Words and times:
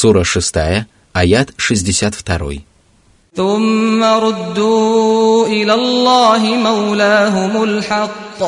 Сура 0.00 0.24
6, 0.24 0.86
аят 1.12 1.54
62. 1.56 2.64
ثم 3.36 4.02
ردوا 4.02 5.46
إلى 5.46 5.74
الله 5.74 6.42
مولاهم 6.56 7.62
الحق 7.62 8.40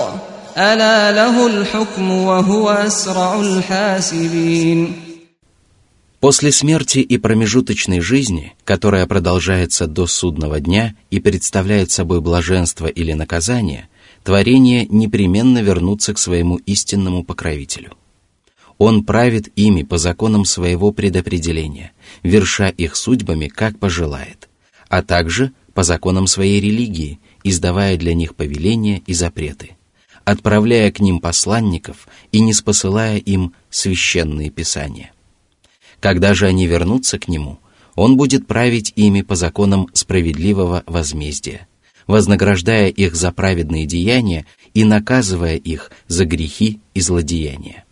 ألا 0.56 1.12
له 1.12 1.46
الحكم 1.46 2.10
وهو 2.10 2.70
أسرع 2.70 3.40
الحاسبين 3.40 4.92
После 6.20 6.50
смерти 6.50 6.98
и 6.98 7.16
промежуточной 7.16 8.00
жизни, 8.00 8.52
которая 8.64 9.06
продолжается 9.06 9.86
до 9.86 10.08
судного 10.08 10.58
дня 10.58 10.96
и 11.12 11.20
представляет 11.20 11.92
собой 11.92 12.20
блаженство 12.20 12.88
или 12.88 13.12
наказание, 13.12 13.88
творения 14.24 14.84
непременно 14.90 15.62
вернутся 15.62 16.12
к 16.14 16.18
своему 16.18 16.56
истинному 16.56 17.22
покровителю. 17.22 17.92
он 18.77 19.03
правит 19.03 19.51
ими 19.55 19.83
по 19.83 19.97
законам 19.97 20.45
своего 20.45 20.91
предопределения, 20.91 21.91
верша 22.23 22.69
их 22.69 22.95
судьбами, 22.95 23.47
как 23.47 23.79
пожелает, 23.79 24.49
а 24.89 25.03
также 25.03 25.53
по 25.73 25.83
законам 25.83 26.27
своей 26.27 26.59
религии, 26.59 27.19
издавая 27.43 27.97
для 27.97 28.13
них 28.13 28.35
повеления 28.35 29.01
и 29.05 29.13
запреты, 29.13 29.71
отправляя 30.23 30.91
к 30.91 30.99
ним 30.99 31.19
посланников 31.19 32.07
и 32.31 32.39
не 32.39 32.53
спосылая 32.53 33.17
им 33.17 33.53
священные 33.69 34.49
писания. 34.49 35.11
Когда 35.99 36.33
же 36.33 36.47
они 36.47 36.67
вернутся 36.67 37.17
к 37.19 37.27
Нему, 37.27 37.59
Он 37.95 38.17
будет 38.17 38.47
править 38.47 38.91
ими 38.95 39.21
по 39.21 39.35
законам 39.35 39.87
справедливого 39.93 40.83
возмездия, 40.85 41.67
вознаграждая 42.07 42.89
их 42.89 43.15
за 43.15 43.31
праведные 43.31 43.85
деяния 43.85 44.45
и 44.73 44.83
наказывая 44.83 45.55
их 45.55 45.91
за 46.07 46.25
грехи 46.25 46.81
и 46.93 47.01
злодеяния. 47.01 47.85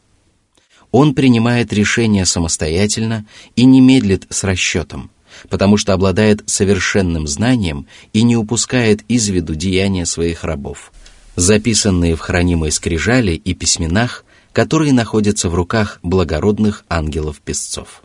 Он 0.92 1.14
принимает 1.14 1.72
решения 1.74 2.26
самостоятельно 2.26 3.26
и 3.56 3.66
не 3.66 3.82
медлит 3.82 4.28
с 4.30 4.44
расчетом, 4.44 5.10
потому 5.50 5.78
что 5.78 5.94
обладает 5.94 6.44
совершенным 6.48 7.28
знанием 7.28 7.88
и 8.14 8.24
не 8.24 8.36
упускает 8.36 9.02
из 9.08 9.30
виду 9.30 9.56
деяния 9.56 10.06
своих 10.06 10.44
рабов, 10.44 10.92
записанные 11.36 12.16
в 12.16 12.20
хранимой 12.20 12.72
скрижали 12.72 13.32
и 13.34 13.54
письменах 13.54 14.26
которые 14.54 14.94
находятся 14.94 15.50
в 15.50 15.56
руках 15.56 16.00
благородных 16.04 16.86
ангелов-песцов. 16.90 18.04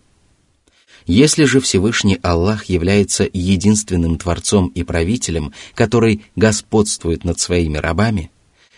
Если 1.06 1.44
же 1.44 1.60
Всевышний 1.60 2.18
Аллах 2.22 2.64
является 2.64 3.28
единственным 3.32 4.18
Творцом 4.18 4.68
и 4.68 4.82
Правителем, 4.82 5.52
который 5.74 6.24
господствует 6.34 7.24
над 7.24 7.38
своими 7.38 7.78
рабами, 7.78 8.30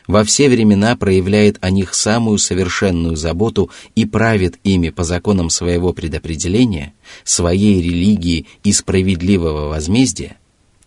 во 0.08 0.24
все 0.24 0.48
времена 0.48 0.96
проявляет 0.96 1.58
о 1.60 1.70
них 1.70 1.94
самую 1.94 2.38
совершенную 2.38 3.14
заботу 3.14 3.70
и 3.94 4.04
правит 4.04 4.58
ими 4.64 4.88
по 4.88 5.04
законам 5.04 5.50
своего 5.50 5.92
предопределения, 5.92 6.94
своей 7.22 7.80
религии 7.80 8.46
и 8.64 8.72
справедливого 8.72 9.68
возмездия, 9.68 10.38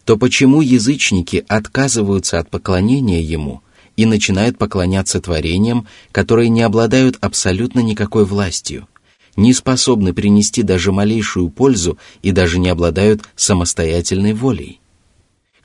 то 0.03 0.17
почему 0.17 0.59
язычники 0.61 1.45
отказываются 1.47 2.39
от 2.39 2.49
поклонения 2.49 3.22
Ему– 3.22 3.64
и 3.97 4.05
начинают 4.05 4.58
поклоняться 4.58 5.22
творениям, 5.22 5.88
которые 6.11 6.49
не 6.49 6.61
обладают 6.61 7.17
абсолютно 7.22 7.81
никакой 7.81 8.25
властью, 8.25 8.88
не 9.36 9.53
способны 9.53 10.14
принести 10.14 10.64
даже 10.64 10.92
малейшую 10.92 11.49
пользу 11.49 11.97
и 12.22 12.31
даже 12.31 12.58
не 12.58 12.69
обладают 12.69 13.22
самостоятельной 13.36 14.33
волей. 14.33 14.80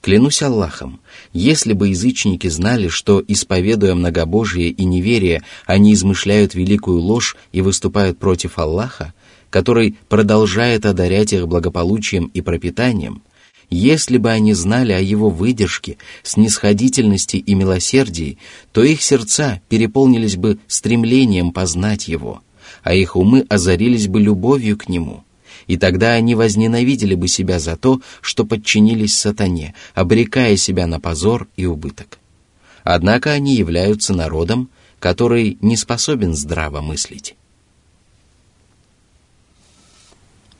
Клянусь 0.07 0.41
Аллахом, 0.41 1.01
если 1.33 1.73
бы 1.73 1.89
язычники 1.89 2.47
знали, 2.47 2.87
что, 2.87 3.21
исповедуя 3.27 3.97
многобожие 3.97 4.69
и 4.69 4.85
неверие, 4.85 5.43
они 5.67 5.95
измышляют 5.95 6.55
великую 6.55 7.01
ложь 7.01 7.37
и 7.51 7.61
выступают 7.61 8.17
против 8.17 8.61
Аллаха, 8.61 9.15
который 9.51 9.97
продолжает 10.09 10.87
одарять 10.87 11.33
их 11.33 11.49
благополучием 11.49 12.27
и 12.27 12.41
пропитанием, 12.41 13.21
если 13.69 14.17
бы 14.19 14.31
они 14.31 14.55
знали 14.55 14.93
о 14.93 15.01
его 15.01 15.29
выдержке, 15.29 15.99
снисходительности 16.23 17.38
и 17.38 17.55
милосердии, 17.56 18.38
то 18.71 18.84
их 18.84 19.03
сердца 19.03 19.61
переполнились 19.69 20.37
бы 20.37 20.61
стремлением 20.69 21.50
познать 21.50 22.06
его, 22.06 22.43
а 22.84 22.94
их 22.94 23.17
умы 23.17 23.44
озарились 23.49 24.06
бы 24.06 24.21
любовью 24.21 24.78
к 24.78 24.88
нему 24.88 25.25
И 25.68 25.78
тогда 25.78 26.14
они 26.14 26.34
возненавидели 26.36 27.16
бы 27.16 27.28
себя 27.28 27.59
за 27.59 27.75
то, 27.75 28.00
что 28.22 28.46
подчинились 28.46 29.18
сатане, 29.18 29.74
обрекая 29.94 30.56
себя 30.58 30.88
на 30.88 31.00
позор 31.00 31.47
и 31.56 31.66
убыток. 31.66 32.18
Однако 32.84 33.31
они 33.31 33.56
являются 33.56 34.14
народом, 34.14 34.69
который 35.00 35.58
не 35.62 35.78
способен 35.78 36.36
здраво 36.36 36.81
мыслить. 36.81 37.36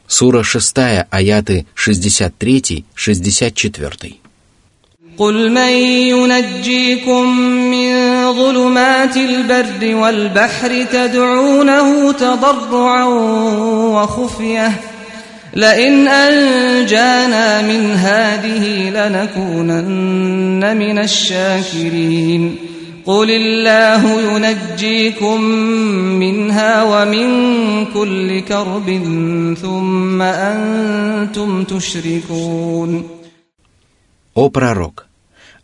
Сура 0.08 0.44
6, 0.44 0.78
аяты 1.10 1.66
63-64. 1.76 4.22
قل 5.18 5.52
من 5.52 5.72
ينجيكم 6.10 7.38
من 7.72 7.92
ظلمات 8.34 9.18
البر 9.18 9.96
والبحر 9.96 10.86
تدعونه 10.92 12.12
تضرعا 12.12 13.06
وخفيه 13.94 14.72
لئن 15.56 16.08
انجانا 16.08 17.62
من 17.62 17.92
هذه 17.92 18.90
لنكونن 18.90 20.78
من 20.78 21.00
الشاكرين 21.00 22.56
قل 23.06 23.32
الله 23.32 24.04
ينجيكم 24.22 25.42
منها 26.24 26.84
ومن 26.84 27.28
كل 27.86 28.40
كرب 28.40 28.88
ثم 29.62 30.22
أنتم 30.22 31.64
تشركون 31.64 33.04
О 34.34 34.50
пророк, 34.50 35.08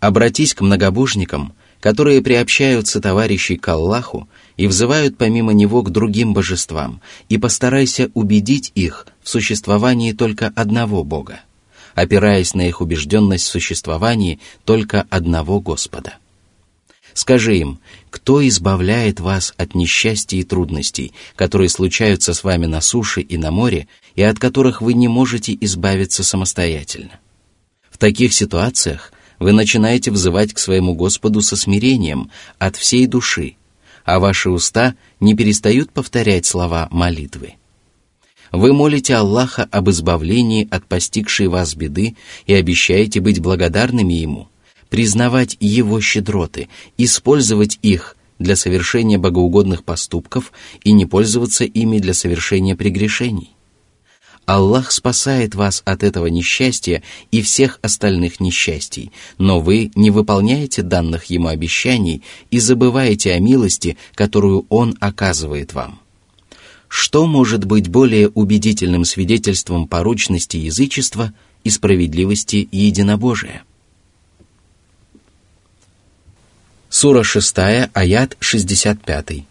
обратись 0.02 0.54
к 0.54 0.60
многобожникам, 0.60 1.54
которые 1.80 2.22
приобщаются 2.22 3.00
товарищей 3.00 3.56
к 3.56 3.66
Аллаху 3.70 4.28
и 4.57 4.67
взывают 4.67 5.17
помимо 5.17 5.53
него 5.53 5.83
к 5.83 5.91
другим 5.91 6.35
божествам, 6.35 7.01
и 7.29 7.39
постарайся 7.39 8.11
убедить 8.15 8.73
их 8.75 9.07
в 9.23 9.29
существовании 9.29 10.13
только 10.13 10.53
одного 10.55 11.05
Бога, 11.05 11.41
опираясь 11.95 12.55
на 12.55 12.69
их 12.69 12.81
убежденность 12.81 13.47
в 13.47 13.51
существовании 13.51 14.41
только 14.65 15.07
одного 15.11 15.61
Господа. 15.61 16.15
Скажи 17.15 17.59
им, 17.59 17.79
кто 18.11 18.47
избавляет 18.47 19.21
вас 19.21 19.53
от 19.59 19.75
несчастья 19.75 20.39
и 20.39 20.45
трудностей, 20.45 21.13
которые 21.37 21.69
случаются 21.69 22.33
с 22.33 22.43
вами 22.43 22.67
на 22.67 22.81
суше 22.81 23.21
и 23.21 23.37
на 23.37 23.51
море, 23.51 23.87
и 24.15 24.23
от 24.23 24.39
которых 24.39 24.81
вы 24.81 24.95
не 24.95 25.09
можете 25.09 25.57
избавиться 25.61 26.25
самостоятельно? 26.25 27.21
В 27.91 27.99
таких 27.99 28.33
ситуациях 28.33 29.13
вы 29.39 29.53
начинаете 29.53 30.11
взывать 30.11 30.55
к 30.55 30.59
своему 30.59 30.95
Господу 30.95 31.43
со 31.43 31.57
смирением 31.57 32.31
от 32.59 32.77
всей 32.77 33.07
души, 33.07 33.57
а 34.05 34.19
ваши 34.19 34.51
уста 34.51 34.95
не 35.21 35.35
перестают 35.35 35.93
повторять 35.93 36.47
слова 36.47 36.89
молитвы. 36.91 37.55
Вы 38.51 38.73
молите 38.75 39.15
Аллаха 39.15 39.67
об 39.71 39.89
избавлении 39.89 40.69
от 40.71 40.85
постигшей 40.85 41.47
вас 41.47 41.75
беды 41.75 42.17
и 42.47 42.53
обещаете 42.53 43.21
быть 43.21 43.41
благодарными 43.41 44.13
Ему– 44.13 44.49
признавать 44.91 45.57
Его 45.59 46.03
щедроты, 46.03 46.69
использовать 46.99 47.79
их 47.81 48.15
для 48.39 48.57
совершения 48.57 49.17
богоугодных 49.17 49.85
поступков 49.85 50.53
и 50.85 50.93
не 50.93 51.07
пользоваться 51.07 51.65
ими 51.65 51.99
для 51.99 52.13
совершения 52.13 52.77
прегрешений. 52.77 53.52
Аллах 54.45 54.91
спасает 54.91 55.55
вас 55.55 55.83
от 55.85 56.03
этого 56.03 56.27
несчастья 56.27 57.03
и 57.31 57.43
всех 57.43 57.79
остальных 57.81 58.41
несчастий, 58.41 59.13
но 59.39 59.61
вы 59.61 59.93
не 59.95 60.11
выполняете 60.11 60.83
данных 60.83 61.27
Ему 61.27 61.49
обещаний 61.49 62.23
и 62.51 62.59
забываете 62.59 63.33
о 63.35 63.39
милости, 63.39 63.97
которую 64.15 64.67
Он 64.69 64.97
оказывает 65.01 65.75
вам. 65.75 66.01
Что 66.89 67.27
может 67.27 67.65
быть 67.65 67.89
более 67.89 68.29
убедительным 68.29 69.05
свидетельством 69.05 69.87
порочности 69.87 70.57
язычества 70.57 71.33
и 71.65 71.71
справедливости 71.71 72.69
единобожия? 72.71 73.63
Сура 76.91 77.23
6, 77.23 77.55
аят 77.95 78.37
65. 78.41 79.45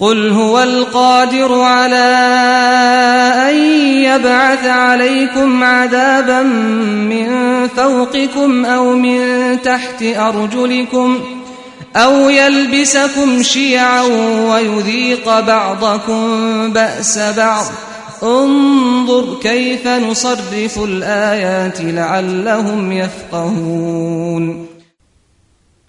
قل 0.00 0.30
هو 0.30 0.62
القادر 0.62 1.60
على 1.60 2.08
أن 3.50 3.56
يبعث 4.04 4.66
عليكم 4.66 5.64
عذابا 5.64 6.42
من 6.42 7.28
فوقكم 7.68 8.64
أو 8.64 8.96
من 8.96 9.20
تحت 9.62 10.02
أرجلكم 10.02 11.20
أو 11.96 12.28
يلبسكم 12.28 13.42
شيعا 13.42 14.02
ويذيق 14.50 15.40
بعضكم 15.40 16.22
بأس 16.72 17.18
بعض 17.18 17.66
انظر 18.22 19.38
كيف 19.42 19.86
نصرف 19.88 20.78
الآيات 20.78 21.80
لعلهم 21.80 22.92
يفقهون 22.92 24.66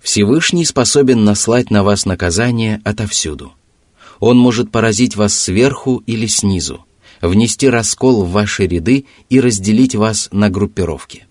Всевышний 0.03 0.65
способен 0.65 1.23
наслать 1.23 1.69
на 1.69 1.83
вас 1.83 2.05
наказание 2.05 2.81
отовсюду. 2.83 3.53
Он 4.20 4.38
может 4.38 4.70
поразить 4.70 5.16
вас 5.16 5.34
сверху 5.34 6.02
или 6.06 6.26
снизу, 6.26 6.84
внести 7.20 7.68
раскол 7.68 8.24
в 8.24 8.30
ваши 8.30 8.66
ряды 8.66 9.06
и 9.28 9.40
разделить 9.40 9.94
вас 9.94 10.28
на 10.32 10.50
группировки. 10.50 11.26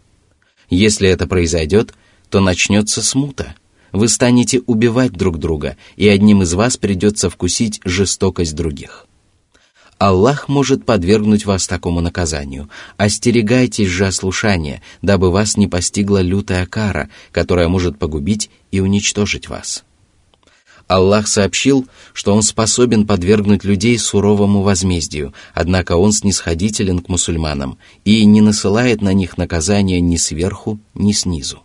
Если 0.70 1.10
это 1.10 1.28
произойдет, 1.28 1.94
то 2.30 2.40
начнется 2.40 3.02
смута. 3.02 3.56
Вы 3.92 4.10
станете 4.10 4.60
убивать 4.66 5.14
друг 5.14 5.40
друга, 5.40 5.78
и 5.96 6.08
одним 6.08 6.42
из 6.42 6.54
вас 6.54 6.76
придется 6.76 7.30
вкусить 7.30 7.80
жестокость 7.86 8.56
других. 8.56 9.08
Аллах 9.98 10.50
может 10.50 10.86
подвергнуть 10.86 11.46
вас 11.46 11.68
такому 11.68 12.02
наказанию. 12.02 12.70
Остерегайтесь 12.98 13.88
же 13.88 14.06
ослушания, 14.06 14.82
дабы 15.02 15.32
вас 15.32 15.56
не 15.56 15.68
постигла 15.68 16.22
лютая 16.22 16.66
кара, 16.66 17.10
которая 17.32 17.70
может 17.70 17.98
погубить 17.98 18.50
и 18.72 18.82
уничтожить 18.82 19.48
вас. 19.48 19.85
Аллах 20.88 21.28
сообщил, 21.28 21.88
что 22.14 22.34
Он 22.34 22.44
способен 22.44 23.08
подвергнуть 23.08 23.64
людей 23.64 23.98
суровому 23.98 24.62
возмездию, 24.62 25.34
однако 25.54 25.98
Он 25.98 26.12
снисходителен 26.12 27.00
к 27.00 27.10
мусульманам 27.10 27.78
и 28.04 28.24
не 28.26 28.42
насылает 28.42 29.02
на 29.02 29.14
них 29.14 29.38
наказания 29.38 30.00
ни 30.00 30.18
сверху, 30.18 30.80
ни 30.94 31.12
снизу. 31.12 31.64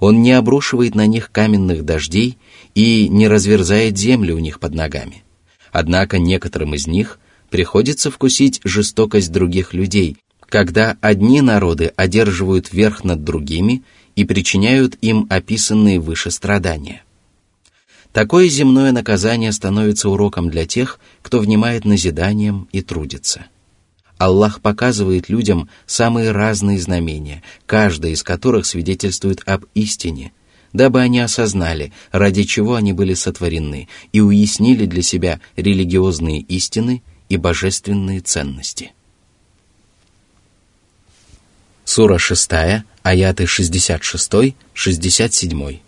Он 0.00 0.22
не 0.22 0.32
обрушивает 0.32 0.94
на 0.94 1.06
них 1.06 1.30
каменных 1.30 1.84
дождей 1.84 2.38
и 2.74 3.08
не 3.08 3.28
разверзает 3.28 3.98
землю 3.98 4.36
у 4.36 4.38
них 4.38 4.60
под 4.60 4.74
ногами. 4.74 5.24
Однако 5.72 6.18
некоторым 6.18 6.74
из 6.74 6.86
них 6.86 7.18
приходится 7.50 8.10
вкусить 8.10 8.60
жестокость 8.64 9.32
других 9.32 9.74
людей, 9.74 10.16
когда 10.48 10.96
одни 11.00 11.42
народы 11.42 11.92
одерживают 11.96 12.72
верх 12.72 13.04
над 13.04 13.24
другими 13.24 13.82
и 14.16 14.24
причиняют 14.24 14.96
им 15.02 15.26
описанные 15.28 16.00
выше 16.00 16.30
страдания. 16.30 17.02
Такое 18.12 18.48
земное 18.48 18.92
наказание 18.92 19.52
становится 19.52 20.08
уроком 20.08 20.48
для 20.50 20.66
тех, 20.66 20.98
кто 21.22 21.40
внимает 21.40 21.84
назиданием 21.84 22.68
и 22.72 22.82
трудится. 22.82 23.46
Аллах 24.16 24.60
показывает 24.60 25.28
людям 25.28 25.68
самые 25.86 26.32
разные 26.32 26.80
знамения, 26.80 27.44
каждое 27.66 28.10
из 28.12 28.24
которых 28.24 28.66
свидетельствует 28.66 29.42
об 29.46 29.66
истине, 29.74 30.32
дабы 30.72 31.00
они 31.00 31.20
осознали, 31.20 31.92
ради 32.10 32.42
чего 32.42 32.74
они 32.74 32.92
были 32.92 33.14
сотворены, 33.14 33.86
и 34.12 34.20
уяснили 34.20 34.86
для 34.86 35.02
себя 35.02 35.40
религиозные 35.56 36.40
истины 36.40 37.04
и 37.28 37.36
божественные 37.36 38.20
ценности. 38.20 38.90
Сура 41.84 42.18
6, 42.18 42.50
аяты 43.02 43.44
66-67. 43.44 45.80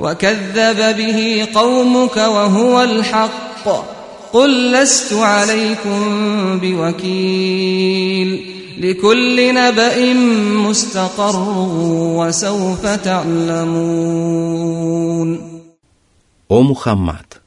وكذب 0.00 0.96
به 0.96 1.48
قومك 1.54 2.16
وهو 2.16 2.82
الحق 2.82 3.68
قل 4.32 4.72
لست 4.72 5.12
عليكم 5.12 6.60
بوكيل 6.60 8.54
لكل 8.78 9.54
نبأ 9.54 10.12
مستقر 10.68 11.36
وسوف 12.18 12.86
تعلمون 12.86 14.38
О 16.50 16.62
Мухаммад, 16.62 17.42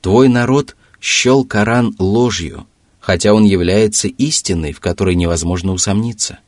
твой 0.00 0.28
народ 0.28 0.74
счел 1.00 1.44
Коран 1.44 1.94
ложью, 2.00 2.66
хотя 2.98 3.32
он 3.32 3.44
является 3.44 4.08
истиной, 4.08 4.72
в 4.72 4.80
которой 4.80 5.14
невозможно 5.14 5.72
усомниться. 5.72 6.40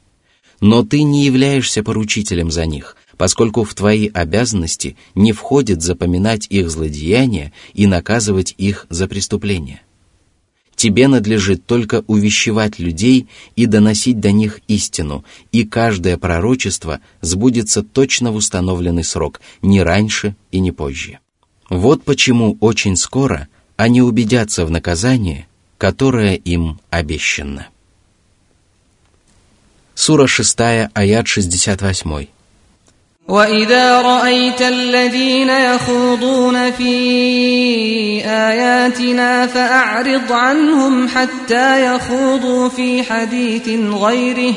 Но 0.61 0.83
ты 0.83 1.05
не 1.05 1.23
являешься 1.25 1.85
поручителем 1.85 2.51
за 2.51 2.67
них, 2.67 2.97
поскольку 3.22 3.64
в 3.64 3.76
твои 3.76 4.10
обязанности 4.12 4.98
не 5.14 5.32
входит 5.32 5.84
запоминать 5.84 6.48
их 6.50 6.72
злодеяния 6.72 7.54
и 7.76 7.86
наказывать 7.86 8.56
их 8.58 8.88
за 8.90 9.08
преступления. 9.08 9.84
Тебе 10.76 11.08
надлежит 11.08 11.68
только 11.68 12.04
увещевать 12.08 12.80
людей 12.80 13.28
и 13.56 13.68
доносить 13.68 14.20
до 14.20 14.32
них 14.32 14.60
истину, 14.68 15.24
и 15.52 15.66
каждое 15.66 16.18
пророчество 16.18 17.00
сбудется 17.22 17.84
точно 17.84 18.32
в 18.32 18.38
установленный 18.38 19.04
срок, 19.04 19.40
не 19.62 19.84
раньше 19.84 20.36
и 20.52 20.60
не 20.60 20.72
позже. 20.72 21.20
Вот 21.70 22.02
почему 22.04 22.58
очень 22.60 22.96
скоро 22.96 23.50
они 23.76 24.02
убедятся 24.02 24.66
в 24.66 24.72
наказании, 24.72 25.46
которое 25.78 26.38
им 26.38 26.80
обещано. 26.90 27.68
Сура 29.94 30.26
6, 30.26 30.60
аят 30.96 31.28
68. 31.28 32.41
وإذا 33.29 34.03
رأيت 34.03 34.63
الذين 34.63 35.49
يخوضون 35.49 36.71
في 36.71 36.95
آياتنا 38.25 39.47
فأعرض 39.47 40.33
عنهم 40.33 41.09
حتى 41.09 41.95
يخوضوا 41.95 42.69
في 42.69 43.03
حديث 43.03 43.69
غيره 43.93 44.55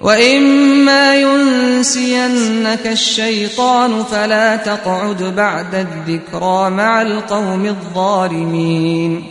وإما 0.00 1.16
ينسينك 1.16 2.86
الشيطان 2.86 4.04
فلا 4.04 4.56
تقعد 4.56 5.22
بعد 5.22 5.74
الذكرى 5.74 6.70
مع 6.70 7.02
القوم 7.02 7.66
الظالمين 7.66 9.24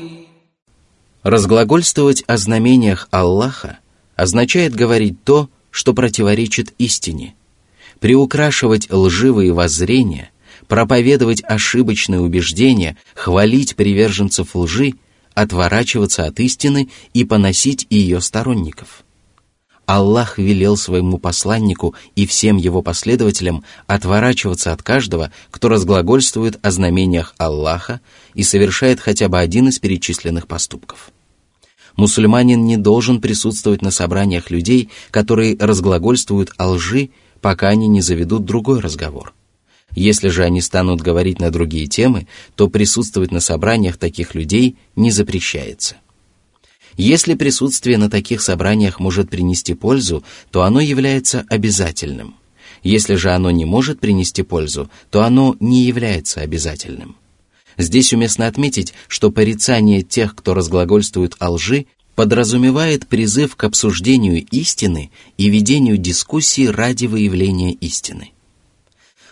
Разглагольствовать 1.23 2.21
о 2.27 2.35
знамениях 2.35 3.07
Аллаха 3.09 3.79
означает 4.17 4.75
говорить 4.75 5.23
то, 5.23 5.47
что 5.71 5.93
противоречит 5.93 6.73
истине –– 6.77 7.36
приукрашивать 8.00 8.90
лживые 8.90 9.52
воззрения, 9.52 10.30
проповедовать 10.66 11.42
ошибочные 11.44 12.20
убеждения, 12.20 12.96
хвалить 13.14 13.76
приверженцев 13.76 14.54
лжи, 14.54 14.94
отворачиваться 15.34 16.24
от 16.24 16.40
истины 16.40 16.88
и 17.14 17.24
поносить 17.24 17.86
ее 17.90 18.20
сторонников. 18.20 19.04
Аллах 19.86 20.36
велел 20.36 20.76
своему 20.76 21.16
посланнику 21.16 21.94
и 22.14 22.26
всем 22.26 22.58
его 22.58 22.82
последователям 22.82 23.64
отворачиваться 23.86 24.72
от 24.72 24.82
каждого, 24.82 25.32
кто 25.50 25.70
разглагольствует 25.70 26.58
о 26.60 26.70
знамениях 26.70 27.34
Аллаха 27.38 28.02
и 28.34 28.42
совершает 28.42 29.00
хотя 29.00 29.30
бы 29.30 29.38
один 29.38 29.68
из 29.68 29.78
перечисленных 29.78 30.46
поступков. 30.46 31.10
Мусульманин 31.96 32.64
не 32.66 32.76
должен 32.76 33.20
присутствовать 33.20 33.80
на 33.80 33.90
собраниях 33.90 34.50
людей, 34.50 34.90
которые 35.10 35.56
разглагольствуют 35.58 36.52
о 36.58 36.68
лжи 36.68 37.08
пока 37.40 37.68
они 37.68 37.88
не 37.88 38.00
заведут 38.00 38.44
другой 38.44 38.80
разговор. 38.80 39.34
Если 39.94 40.28
же 40.28 40.44
они 40.44 40.60
станут 40.60 41.00
говорить 41.00 41.40
на 41.40 41.50
другие 41.50 41.86
темы, 41.86 42.26
то 42.54 42.68
присутствовать 42.68 43.32
на 43.32 43.40
собраниях 43.40 43.96
таких 43.96 44.34
людей 44.34 44.76
не 44.96 45.10
запрещается. 45.10 45.96
Если 46.96 47.34
присутствие 47.34 47.96
на 47.96 48.10
таких 48.10 48.40
собраниях 48.40 49.00
может 49.00 49.30
принести 49.30 49.74
пользу, 49.74 50.24
то 50.50 50.62
оно 50.62 50.80
является 50.80 51.46
обязательным. 51.48 52.34
Если 52.82 53.14
же 53.14 53.30
оно 53.30 53.50
не 53.50 53.64
может 53.64 54.00
принести 54.00 54.42
пользу, 54.42 54.90
то 55.10 55.22
оно 55.22 55.56
не 55.60 55.84
является 55.84 56.40
обязательным. 56.40 57.16
Здесь 57.76 58.12
уместно 58.12 58.48
отметить, 58.48 58.94
что 59.06 59.30
порицание 59.30 60.02
тех, 60.02 60.34
кто 60.34 60.54
разглагольствует 60.54 61.36
о 61.38 61.50
лжи, 61.50 61.86
подразумевает 62.18 63.06
призыв 63.06 63.54
к 63.54 63.62
обсуждению 63.62 64.44
истины 64.50 65.12
и 65.36 65.48
ведению 65.48 65.98
дискуссии 65.98 66.66
ради 66.66 67.06
выявления 67.06 67.74
истины. 67.74 68.32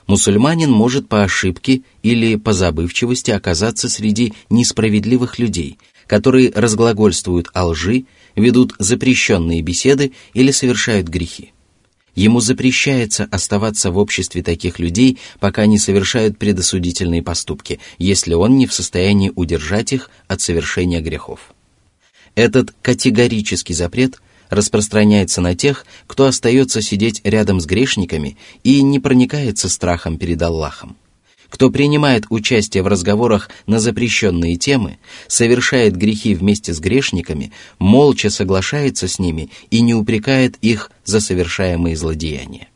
Мусульманин 0.07 0.71
может 0.71 1.09
по 1.09 1.25
ошибке 1.25 1.83
или 2.05 2.37
по 2.37 2.52
забывчивости 2.52 3.33
оказаться 3.33 3.88
среди 3.88 4.35
несправедливых 4.50 5.40
людей, 5.40 5.78
которые 6.07 6.52
разглагольствуют 6.55 7.49
о 7.55 7.66
лжи, 7.66 8.05
ведут 8.37 8.73
запрещенные 8.78 9.62
беседы 9.62 10.12
или 10.33 10.52
совершают 10.52 11.09
грехи. 11.09 11.52
Ему 12.14 12.38
запрещается 12.38 13.25
оставаться 13.25 13.90
в 13.90 13.99
обществе 13.99 14.45
таких 14.45 14.78
людей, 14.78 15.19
пока 15.40 15.66
не 15.66 15.81
совершают 15.81 16.38
предосудительные 16.38 17.25
поступки, 17.25 17.81
если 17.99 18.35
он 18.35 18.57
не 18.57 18.69
в 18.69 18.73
состоянии 18.73 19.33
удержать 19.35 19.93
их 19.93 20.09
от 20.28 20.40
совершения 20.40 21.00
грехов. 21.00 21.52
Этот 22.37 22.75
категорический 22.83 23.75
запрет 23.75 24.21
распространяется 24.50 25.40
на 25.40 25.57
тех, 25.57 25.87
кто 26.07 26.26
остается 26.26 26.83
сидеть 26.83 27.21
рядом 27.25 27.61
с 27.61 27.66
грешниками 27.66 28.37
и 28.62 28.83
не 28.83 29.00
проникается 29.00 29.69
страхом 29.69 30.19
перед 30.19 30.40
Аллахом. 30.43 30.97
Кто 31.49 31.71
принимает 31.71 32.26
участие 32.28 32.83
в 32.83 32.88
разговорах 32.88 33.50
на 33.66 33.81
запрещенные 33.81 34.57
темы, 34.57 34.99
совершает 35.26 35.97
грехи 35.97 36.35
вместе 36.35 36.75
с 36.75 36.78
грешниками, 36.78 37.52
молча 37.78 38.31
соглашается 38.31 39.09
с 39.09 39.19
ними 39.19 39.50
и 39.71 39.81
не 39.81 39.95
упрекает 39.95 40.57
их 40.61 40.90
за 41.05 41.21
совершаемые 41.21 41.97
злодеяния. 41.97 42.69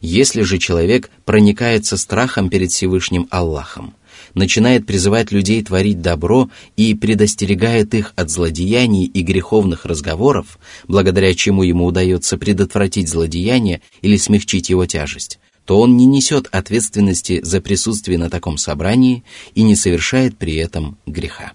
Если 0.00 0.42
же 0.42 0.58
человек 0.58 1.10
проникается 1.24 1.96
страхом 1.96 2.50
перед 2.50 2.72
Всевышним 2.72 3.28
Аллахом, 3.30 3.94
начинает 4.34 4.86
призывать 4.86 5.32
людей 5.32 5.62
творить 5.62 6.00
добро 6.02 6.50
и 6.76 6.94
предостерегает 6.94 7.94
их 7.94 8.12
от 8.16 8.30
злодеяний 8.30 9.04
и 9.04 9.22
греховных 9.22 9.86
разговоров, 9.86 10.58
благодаря 10.86 11.34
чему 11.34 11.62
ему 11.62 11.86
удается 11.86 12.36
предотвратить 12.36 13.08
злодеяние 13.08 13.80
или 14.02 14.16
смягчить 14.16 14.70
его 14.70 14.86
тяжесть, 14.86 15.38
то 15.64 15.80
он 15.80 15.96
не 15.96 16.06
несет 16.06 16.48
ответственности 16.50 17.40
за 17.42 17.60
присутствие 17.60 18.18
на 18.18 18.30
таком 18.30 18.58
собрании 18.58 19.24
и 19.54 19.62
не 19.62 19.76
совершает 19.76 20.36
при 20.36 20.56
этом 20.56 20.98
греха. 21.06 21.52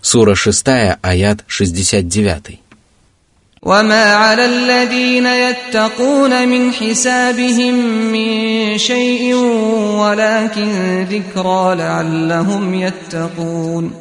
Сура 0.00 0.34
6, 0.34 0.66
аят 1.00 1.44
69. 1.46 2.60
وما 3.63 4.13
على 4.15 4.45
الذين 4.45 5.25
يتقون 5.25 6.47
من 6.47 6.71
حسابهم 6.71 7.75
من 8.11 8.77
شيء 8.77 9.35
ولكن 9.99 11.03
ذكرى 11.09 11.75
لعلهم 11.75 12.73
يتقون 12.73 13.91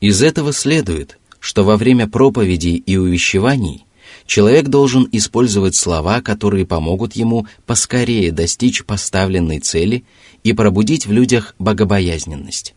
Из 0.00 0.22
этого 0.22 0.52
следует, 0.52 1.18
что 1.40 1.64
во 1.64 1.76
время 1.76 2.06
проповедей 2.08 2.76
и 2.76 2.96
увещеваний 2.96 3.86
человек 4.26 4.66
должен 4.68 5.08
использовать 5.12 5.76
слова, 5.76 6.20
которые 6.20 6.66
помогут 6.66 7.14
ему 7.14 7.46
поскорее 7.64 8.32
достичь 8.32 8.84
поставленной 8.84 9.60
цели 9.60 10.04
и 10.42 10.52
пробудить 10.52 11.06
в 11.06 11.12
людях 11.12 11.54
богобоязненность. 11.58 12.74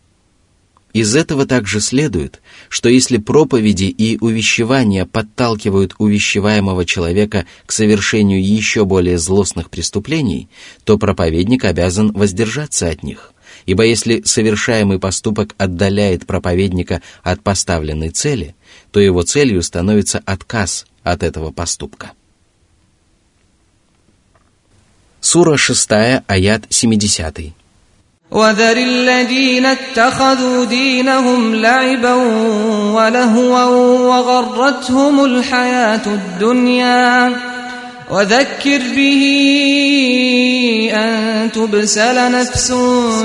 Из 0.93 1.15
этого 1.15 1.47
также 1.47 1.81
следует, 1.81 2.39
что 2.69 2.87
если 2.87 3.17
проповеди 3.17 3.85
и 3.85 4.19
увещевания 4.21 5.07
подталкивают 5.07 5.95
увещеваемого 5.97 6.85
человека 6.85 7.47
к 7.65 7.71
совершению 7.71 8.45
еще 8.45 8.85
более 8.85 9.17
злостных 9.17 9.71
преступлений, 9.71 10.49
то 10.83 10.99
проповедник 10.99 11.65
обязан 11.65 12.11
воздержаться 12.11 12.89
от 12.89 13.01
них, 13.01 13.33
ибо 13.65 13.83
если 13.83 14.21
совершаемый 14.21 14.99
поступок 14.99 15.55
отдаляет 15.57 16.27
проповедника 16.27 17.01
от 17.23 17.41
поставленной 17.41 18.09
цели, 18.09 18.55
то 18.91 18.99
его 18.99 19.23
целью 19.23 19.63
становится 19.63 20.21
отказ 20.23 20.85
от 21.01 21.23
этого 21.23 21.49
поступка. 21.49 22.11
Сура 25.21 25.57
6, 25.57 25.89
аят 26.27 26.65
70. 26.69 27.53
وذر 28.33 28.77
الذين 28.77 29.65
اتخذوا 29.65 30.65
دينهم 30.65 31.55
لعبا 31.55 32.13
ولهوا 32.93 33.63
وغرتهم 33.95 35.25
الحياة 35.25 36.01
الدنيا. 36.05 37.35
وذكر 38.11 38.81
به 38.95 39.23
أن 40.93 41.49
تبسل 41.51 42.31
نفس 42.31 42.71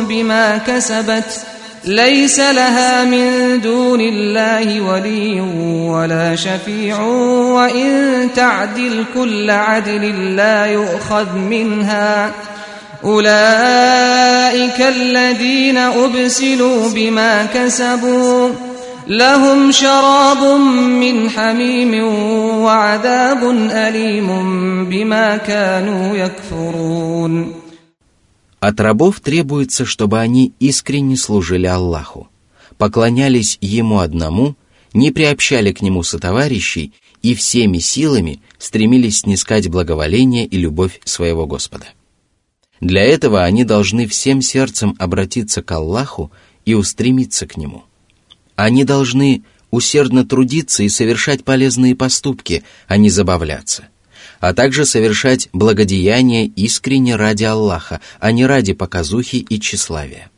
بما 0.09 0.59
كسبت 0.59 1.41
ليس 1.85 2.41
لها 2.41 3.05
من 3.05 3.61
دون 3.61 4.01
الله 4.01 4.81
ولي 4.81 5.41
ولا 5.91 6.37
شفيع. 6.37 7.01
وإن 7.01 8.29
تعدل 8.37 9.05
كل 9.15 9.51
عدل 9.51 10.37
لا 10.37 10.67
يؤخذ 10.67 11.33
منها 11.35 12.29
ۖ. 12.29 12.58
أولئك 13.04 14.82
الذين 14.82 15.78
أبسلوا 15.78 16.90
بما 16.90 17.46
كسبوا 17.46 18.50
لهم 19.08 19.72
شراب 19.72 20.44
من 21.02 21.30
حميم 21.30 22.04
وعذاب 22.64 23.44
أليم 23.72 24.30
بما 24.90 25.38
كانوا 25.38 26.18
يكفرون 26.18 27.64
От 28.62 28.80
рабов 28.80 29.20
требуется, 29.20 29.84
чтобы 29.84 30.22
они 30.22 30.54
искренне 30.62 31.18
служили 31.18 31.66
Аллаху, 31.66 32.30
поклонялись 32.78 33.58
Ему 33.60 34.00
одному, 34.00 34.56
не 34.94 35.12
приобщали 35.12 35.74
к 35.74 35.82
Нему 35.82 36.02
сотоварищей 36.02 36.94
и 37.22 37.36
всеми 37.36 37.80
силами 37.80 38.40
стремились 38.58 39.20
снискать 39.20 39.68
благоволение 39.68 40.46
и 40.46 40.56
любовь 40.56 41.02
своего 41.04 41.46
Господа. 41.46 41.88
Для 42.81 43.03
этого 43.03 43.45
они 43.45 43.65
должны 43.65 44.07
всем 44.07 44.41
сердцем 44.41 44.95
обратиться 44.99 45.63
к 45.63 45.71
Аллаху 45.73 46.31
и 46.65 46.75
устремиться 46.75 47.47
к 47.47 47.57
Нему. 47.57 47.85
Они 48.55 48.85
должны 48.85 49.43
усердно 49.71 50.25
трудиться 50.25 50.83
и 50.83 50.89
совершать 50.89 51.45
полезные 51.45 51.95
поступки, 51.95 52.65
а 52.87 52.97
не 52.97 53.11
забавляться, 53.11 53.89
а 54.41 54.55
также 54.55 54.87
совершать 54.87 55.49
благодеяния 55.53 56.51
искренне 56.57 57.17
ради 57.17 57.45
Аллаха, 57.45 58.01
а 58.21 58.33
не 58.33 58.47
ради 58.47 58.73
показухи 58.73 59.37
и 59.37 59.61
тщеславия. 59.61 60.31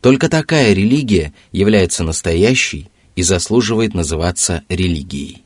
Только 0.00 0.28
такая 0.28 0.72
религия 0.72 1.34
является 1.52 2.04
настоящей 2.04 2.88
и 3.16 3.22
заслуживает 3.22 3.94
называться 3.94 4.62
религией. 4.68 5.42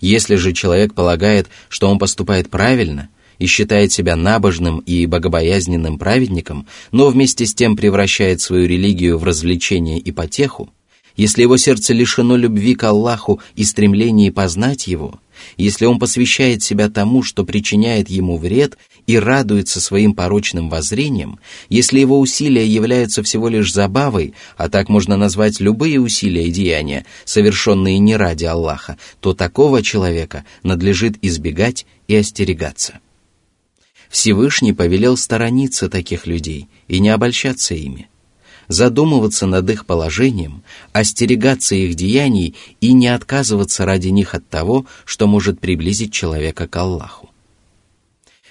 Если 0.00 0.34
же 0.34 0.52
человек 0.52 0.94
полагает, 0.94 1.48
что 1.68 1.88
он 1.88 1.98
поступает 1.98 2.50
правильно– 2.50 3.08
и 3.38 3.46
считает 3.46 3.92
себя 3.92 4.16
набожным 4.16 4.78
и 4.80 5.06
богобоязненным 5.06 5.98
праведником, 5.98 6.66
но 6.90 7.08
вместе 7.08 7.46
с 7.46 7.54
тем 7.54 7.76
превращает 7.76 8.40
свою 8.40 8.66
религию 8.66 9.18
в 9.18 9.24
развлечение 9.24 9.98
и 9.98 10.12
потеху, 10.12 10.70
если 11.16 11.42
его 11.42 11.56
сердце 11.56 11.92
лишено 11.92 12.36
любви 12.36 12.74
к 12.74 12.84
Аллаху 12.84 13.40
и 13.54 13.64
стремлении 13.64 14.30
познать 14.30 14.86
Его, 14.86 15.20
если 15.56 15.84
он 15.84 15.98
посвящает 15.98 16.62
себя 16.62 16.88
тому, 16.88 17.22
что 17.22 17.44
причиняет 17.44 18.08
ему 18.08 18.38
вред, 18.38 18.78
и 19.06 19.18
радуется 19.18 19.80
своим 19.80 20.14
порочным 20.14 20.70
воззрением, 20.70 21.40
если 21.68 21.98
его 21.98 22.20
усилия 22.20 22.66
являются 22.66 23.22
всего 23.22 23.48
лишь 23.48 23.72
забавой, 23.72 24.34
а 24.56 24.68
так 24.68 24.88
можно 24.88 25.16
назвать 25.16 25.58
любые 25.60 26.00
усилия 26.00 26.46
и 26.46 26.52
деяния, 26.52 27.04
совершенные 27.24 27.98
не 27.98 28.16
ради 28.16 28.44
Аллаха, 28.44 28.98
то 29.20 29.34
такого 29.34 29.82
человека 29.82 30.44
надлежит 30.62 31.16
избегать 31.22 31.84
и 32.06 32.14
остерегаться. 32.14 33.00
Всевышний 34.12 34.74
повелел 34.74 35.16
сторониться 35.16 35.88
таких 35.88 36.26
людей 36.26 36.68
и 36.86 37.00
не 37.00 37.08
обольщаться 37.08 37.74
ими, 37.74 38.10
задумываться 38.68 39.46
над 39.46 39.70
их 39.70 39.86
положением, 39.86 40.62
остерегаться 40.92 41.74
их 41.74 41.94
деяний 41.94 42.54
и 42.82 42.92
не 42.92 43.08
отказываться 43.08 43.86
ради 43.86 44.08
них 44.08 44.34
от 44.34 44.46
того, 44.46 44.84
что 45.06 45.26
может 45.26 45.60
приблизить 45.60 46.12
человека 46.12 46.68
к 46.68 46.76
Аллаху. 46.76 47.30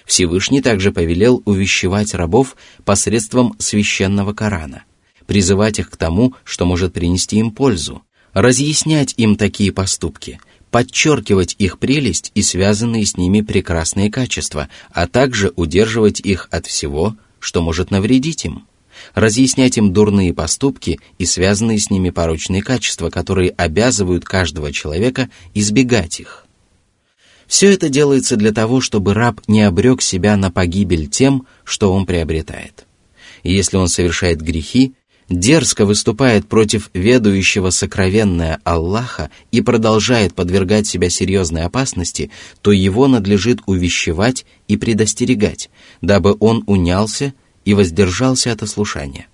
Всевышний 0.04 0.62
также 0.62 0.90
повелел 0.90 1.42
увещевать 1.44 2.12
рабов 2.12 2.56
посредством 2.84 3.54
священного 3.60 4.34
Корана, 4.34 4.82
призывать 5.26 5.78
их 5.78 5.90
к 5.90 5.96
тому, 5.96 6.34
что 6.42 6.66
может 6.66 6.92
принести 6.92 7.36
им 7.36 7.52
пользу, 7.52 8.02
разъяснять 8.32 9.14
им 9.16 9.36
такие 9.36 9.70
поступки– 9.70 10.40
подчеркивать 10.72 11.54
их 11.58 11.78
прелесть 11.78 12.32
и 12.34 12.42
связанные 12.42 13.04
с 13.04 13.16
ними 13.16 13.42
прекрасные 13.42 14.10
качества, 14.10 14.68
а 14.90 15.06
также 15.06 15.52
удерживать 15.54 16.18
их 16.20 16.48
от 16.50 16.66
всего, 16.66 17.14
что 17.38 17.60
может 17.60 17.90
навредить 17.90 18.46
им, 18.46 18.66
разъяснять 19.14 19.76
им 19.76 19.92
дурные 19.92 20.32
поступки 20.32 20.98
и 21.18 21.26
связанные 21.26 21.78
с 21.78 21.90
ними 21.90 22.08
порочные 22.08 22.62
качества, 22.62 23.10
которые 23.10 23.50
обязывают 23.50 24.24
каждого 24.24 24.72
человека 24.72 25.28
избегать 25.54 26.20
их. 26.20 26.46
Все 27.46 27.70
это 27.70 27.90
делается 27.90 28.36
для 28.36 28.52
того, 28.52 28.80
чтобы 28.80 29.12
раб 29.12 29.42
не 29.46 29.60
обрек 29.60 30.00
себя 30.00 30.38
на 30.38 30.50
погибель 30.50 31.06
тем, 31.06 31.46
что 31.64 31.92
он 31.92 32.06
приобретает. 32.06 32.86
И 33.42 33.52
если 33.52 33.76
он 33.76 33.88
совершает 33.88 34.40
грехи, 34.40 34.94
дерзко 35.32 35.86
выступает 35.86 36.46
против 36.46 36.90
ведущего 36.92 37.70
сокровенное 37.70 38.60
Аллаха 38.64 39.30
и 39.50 39.60
продолжает 39.60 40.34
подвергать 40.34 40.86
себя 40.86 41.10
серьезной 41.10 41.62
опасности, 41.62 42.30
то 42.60 42.72
его 42.72 43.08
надлежит 43.08 43.60
увещевать 43.66 44.44
и 44.68 44.76
предостерегать, 44.76 45.70
дабы 46.00 46.36
он 46.38 46.62
унялся 46.66 47.34
и 47.64 47.74
воздержался 47.74 48.52
от 48.52 48.62
ослушания. 48.62 49.26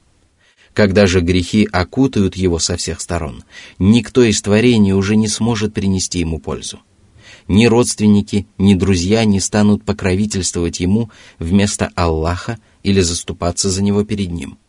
Когда 0.73 1.07
же 1.07 1.21
грехи 1.21 1.69
окутают 1.71 2.37
его 2.37 2.59
со 2.59 2.77
всех 2.77 3.01
сторон, 3.01 3.43
никто 3.79 4.23
из 4.23 4.41
творений 4.41 4.93
уже 4.93 5.17
не 5.17 5.29
сможет 5.29 5.75
принести 5.75 6.21
ему 6.21 6.39
пользу. 6.39 6.79
Ни 7.49 7.67
родственники, 7.67 8.47
ни 8.59 8.75
друзья 8.75 9.25
не 9.25 9.41
станут 9.41 9.83
покровительствовать 9.83 10.81
ему 10.81 11.11
вместо 11.39 11.91
Аллаха 11.95 12.59
или 12.83 13.01
заступаться 13.01 13.71
за 13.71 13.83
него 13.83 14.05
перед 14.05 14.31
ним– 14.31 14.59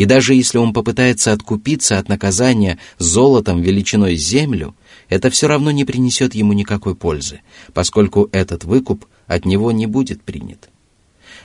и 0.00 0.06
даже 0.06 0.34
если 0.34 0.56
он 0.56 0.72
попытается 0.72 1.30
откупиться 1.30 1.98
от 1.98 2.08
наказания 2.08 2.78
золотом 2.96 3.60
величиной 3.60 4.16
землю, 4.16 4.74
это 5.10 5.28
все 5.28 5.46
равно 5.46 5.72
не 5.72 5.84
принесет 5.84 6.34
ему 6.34 6.54
никакой 6.54 6.96
пользы, 6.96 7.42
поскольку 7.74 8.30
этот 8.32 8.64
выкуп 8.64 9.04
от 9.26 9.44
него 9.44 9.72
не 9.72 9.84
будет 9.84 10.22
принят. 10.22 10.70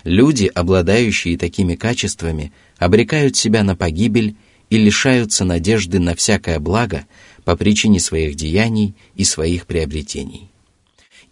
Люди, 0.05 0.45
обладающие 0.45 1.37
такими 1.37 1.75
качествами, 1.75 2.53
обрекают 2.77 3.35
себя 3.35 3.61
на 3.61 3.75
погибель 3.75 4.37
и 4.69 4.77
лишаются 4.77 5.43
надежды 5.43 5.99
на 5.99 6.15
всякое 6.15 6.61
благо 6.61 7.05
по 7.43 7.57
причине 7.57 7.99
своих 7.99 8.35
деяний 8.35 8.95
и 9.15 9.25
своих 9.25 9.65
приобретений. 9.65 10.49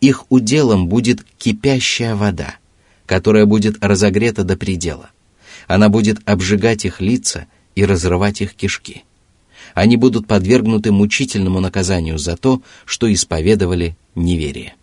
Их 0.01 0.30
уделом 0.30 0.89
будет 0.89 1.25
кипящая 1.38 2.18
вода, 2.18 2.58
которая 3.06 3.46
будет 3.46 3.82
разогрета 3.82 4.44
до 4.44 4.58
предела– 4.58 5.10
она 5.67 5.88
будет 5.88 6.19
обжигать 6.28 6.85
их 6.85 7.00
лица 7.00 7.47
и 7.75 7.85
разрывать 7.85 8.40
их 8.40 8.55
кишки. 8.55 9.05
Они 9.75 9.97
будут 9.97 10.26
подвергнуты 10.26 10.90
мучительному 10.93 11.61
наказанию 11.61 12.19
за 12.19 12.37
то, 12.37 12.62
что 12.85 13.12
исповедовали 13.12 13.97
неверие. 14.14 14.75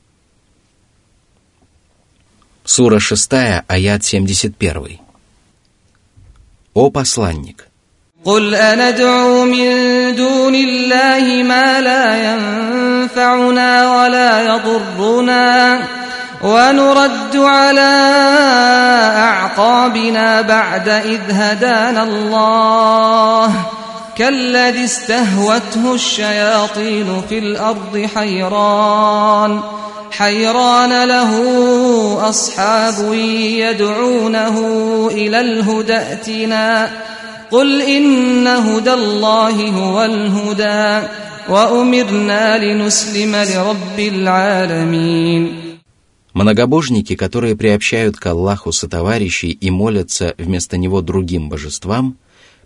Сура 2.64 3.00
6, 3.00 3.32
аят 3.68 4.04
71. 4.04 5.00
«О 6.74 6.90
посланник! 6.90 7.68
قل 8.26 8.56
أندعو 8.56 9.46
من 9.46 9.70
دون 10.16 10.56
الله 10.56 11.44
ما 11.44 11.82
لا 11.82 12.34
ينفعنا 12.34 13.72
ولا 13.98 14.56
يضرنا 14.56 15.78
ونرد 16.43 17.37
على 17.37 17.97
أعقابنا 19.17 20.41
بعد 20.41 20.89
إذ 20.89 21.21
هدانا 21.31 22.03
الله. 22.03 23.55
كالذي 24.17 24.85
استهوته 24.85 25.95
الشياطين 25.95 27.23
في 27.29 27.39
الأرض 27.39 28.09
حيران. 28.15 29.61
حيران 30.11 31.05
له 31.05 31.33
أصحاب 32.29 33.15
يدعونه 33.15 34.59
إلى 35.13 35.41
الهدى 35.41 35.97
ائتنا. 35.97 36.91
قل 37.51 37.83
إن 37.83 38.47
هدى 38.49 38.93
الله 38.93 39.71
هو 39.71 40.05
الهدى. 40.05 41.07
وأمرنا 41.49 42.59
لنسلم 42.59 43.37
لرب 43.37 43.99
العالمين. 43.99 45.70
Многобожники, 46.33 47.17
которые 47.17 47.57
приобщают 47.57 48.17
к 48.17 48.27
Аллаху 48.27 48.71
сотоварищей 48.73 49.51
и 49.51 49.71
молятся 49.71 50.35
вместо 50.39 50.77
него 50.77 51.01
другим 51.01 51.49
божествам, 51.49 52.17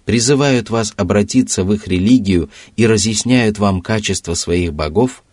призывают 0.05 0.69
вас 0.69 0.93
обратиться 0.97 1.65
в 1.65 1.73
их 1.73 1.89
религию 1.89 2.51
и 2.77 2.87
разъясняют 2.87 3.59
вам 3.59 3.81
качество 3.81 4.35
своих 4.35 4.75
богов, 4.75 5.25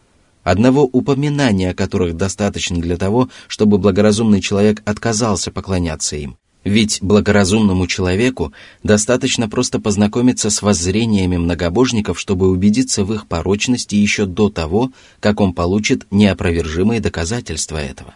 одного 0.44 0.84
упоминания 0.84 1.72
о 1.72 1.76
которых 1.76 2.16
достаточно 2.16 2.80
для 2.80 2.96
того, 2.96 3.30
чтобы 3.48 3.78
благоразумный 3.78 4.40
человек 4.40 4.82
отказался 4.86 5.52
поклоняться 5.52 6.16
им, 6.16 6.38
ведь 6.64 7.00
благоразумному 7.02 7.86
человеку 7.86 8.54
достаточно 8.82 9.50
просто 9.50 9.80
познакомиться 9.80 10.50
с 10.50 10.62
воззрениями 10.62 11.36
многобожников, 11.36 12.18
чтобы 12.18 12.50
убедиться 12.50 13.04
в 13.04 13.14
их 13.14 13.28
порочности 13.28 13.96
еще 13.96 14.26
до 14.26 14.50
того, 14.50 14.92
как 15.20 15.42
он 15.42 15.54
получит 15.54 16.06
неопровержимые 16.12 17.02
доказательства 17.02 17.78
этого. 17.78 18.16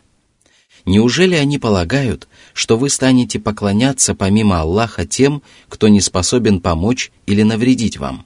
Неужели 0.86 1.34
они 1.34 1.58
полагают, 1.58 2.28
что 2.54 2.78
вы 2.78 2.90
станете 2.90 3.40
поклоняться 3.40 4.14
помимо 4.14 4.62
Аллаха 4.62 5.06
тем, 5.06 5.42
кто 5.68 5.88
не 5.88 6.00
способен 6.00 6.60
помочь 6.62 7.12
или 7.26 7.42
навредить 7.42 7.98
вам? 7.98 8.26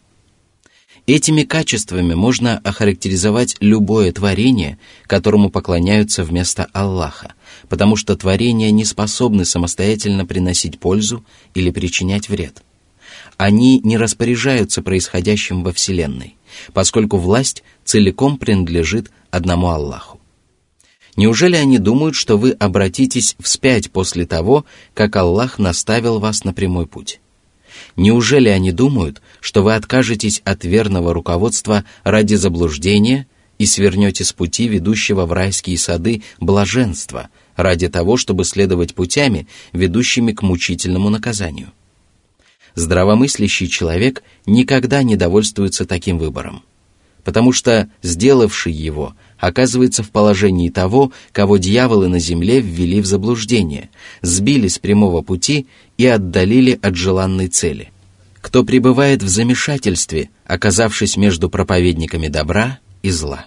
Этими 1.07 1.43
качествами 1.43 2.13
можно 2.13 2.59
охарактеризовать 2.59 3.55
любое 3.61 4.11
творение, 4.11 4.77
которому 5.07 5.49
поклоняются 5.49 6.23
вместо 6.23 6.67
Аллаха, 6.73 7.33
потому 7.67 7.95
что 7.95 8.15
творения 8.15 8.69
не 8.71 8.85
способны 8.85 9.45
самостоятельно 9.45 10.25
приносить 10.25 10.79
пользу 10.79 11.25
или 11.55 11.71
причинять 11.71 12.29
вред. 12.29 12.61
Они 13.37 13.79
не 13.79 13.97
распоряжаются 13.97 14.83
происходящим 14.83 15.63
во 15.63 15.71
Вселенной, 15.71 16.35
поскольку 16.73 17.17
власть 17.17 17.63
целиком 17.85 18.37
принадлежит 18.37 19.09
одному 19.31 19.69
Аллаху. 19.69 20.18
Неужели 21.19 21.57
они 21.57 21.79
думают, 21.79 22.15
что 22.15 22.37
вы 22.37 22.51
обратитесь 22.51 23.35
вспять 23.41 23.91
после 23.91 24.25
того, 24.25 24.63
как 24.93 25.17
Аллах 25.17 25.59
наставил 25.59 26.19
вас 26.19 26.45
на 26.45 26.53
прямой 26.53 26.87
путь? 26.87 27.19
Неужели 27.97 28.47
они 28.47 28.71
думают, 28.71 29.21
что 29.41 29.61
вы 29.61 29.75
откажетесь 29.75 30.41
от 30.45 30.63
верного 30.63 31.13
руководства 31.13 31.83
ради 32.05 32.35
заблуждения 32.35 33.27
и 33.57 33.65
свернете 33.65 34.23
с 34.23 34.31
пути, 34.31 34.69
ведущего 34.69 35.25
в 35.25 35.33
райские 35.33 35.77
сады, 35.77 36.23
блаженства, 36.39 37.27
ради 37.57 37.89
того, 37.89 38.15
чтобы 38.15 38.45
следовать 38.45 38.95
путями, 38.95 39.45
ведущими 39.73 40.31
к 40.31 40.41
мучительному 40.41 41.09
наказанию? 41.09 41.73
Здравомыслящий 42.75 43.67
человек 43.67 44.23
никогда 44.45 45.03
не 45.03 45.17
довольствуется 45.17 45.85
таким 45.85 46.17
выбором, 46.17 46.63
потому 47.23 47.51
что 47.51 47.89
сделавший 48.01 48.73
его 48.73 49.13
оказывается 49.37 50.03
в 50.03 50.11
положении 50.11 50.69
того, 50.69 51.11
кого 51.31 51.57
дьяволы 51.57 52.07
на 52.07 52.19
земле 52.19 52.59
ввели 52.59 53.01
в 53.01 53.05
заблуждение, 53.05 53.89
сбили 54.21 54.67
с 54.67 54.79
прямого 54.79 55.21
пути 55.21 55.67
и 55.97 56.05
отдалили 56.05 56.77
от 56.81 56.95
желанной 56.95 57.47
цели. 57.47 57.91
Кто 58.41 58.63
пребывает 58.63 59.23
в 59.23 59.29
замешательстве, 59.29 60.29
оказавшись 60.45 61.17
между 61.17 61.49
проповедниками 61.49 62.27
добра 62.27 62.79
и 63.01 63.11
зла. 63.11 63.45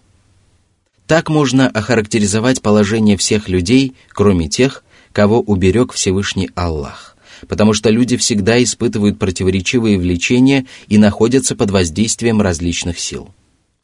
Так 1.07 1.29
можно 1.29 1.69
охарактеризовать 1.69 2.63
положение 2.63 3.17
всех 3.17 3.49
людей, 3.49 3.95
кроме 4.11 4.49
тех, 4.49 4.85
кого 5.13 5.41
уберег 5.41 5.93
Всевышний 5.93 6.51
Аллах, 6.55 7.17
потому 7.49 7.75
что 7.75 7.91
люди 7.91 8.17
всегда 8.17 8.63
испытывают 8.63 9.19
противоречивые 9.19 9.99
влечения 9.99 10.67
и 10.89 10.97
находятся 10.97 11.55
под 11.55 11.71
воздействием 11.71 12.41
различных 12.41 12.99
сил– 12.99 13.35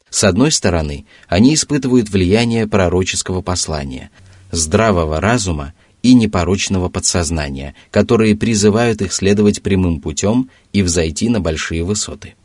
с 0.09 0.23
одной 0.23 0.51
стороны, 0.51 1.05
они 1.27 1.53
испытывают 1.53 2.09
влияние 2.09 2.67
пророческого 2.67 3.41
послания, 3.41 4.09
здравого 4.51 5.21
разума 5.21 5.73
и 6.01 6.13
непорочного 6.13 6.89
подсознания, 6.89 7.75
которые 7.91 8.35
призывают 8.35 9.01
их 9.01 9.13
следовать 9.13 9.61
прямым 9.61 9.99
путем 10.01 10.49
и 10.73 10.81
взойти 10.81 11.29
на 11.29 11.39
большие 11.39 11.83
высоты. 11.83 12.35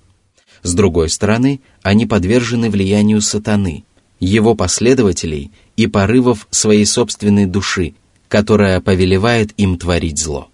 С 0.63 0.75
другой 0.75 1.09
стороны, 1.09 1.61
они 1.83 2.07
подвержены 2.07 2.71
влиянию 2.71 3.21
сатаны, 3.21 3.85
его 4.19 4.55
последователей 4.55 5.51
и 5.77 5.87
порывов 5.87 6.47
своей 6.51 6.87
собственной 6.87 7.47
души, 7.47 7.95
которая 8.29 8.81
повелевает 8.81 9.53
им 9.57 9.79
творить 9.79 10.19
зло. 10.19 10.49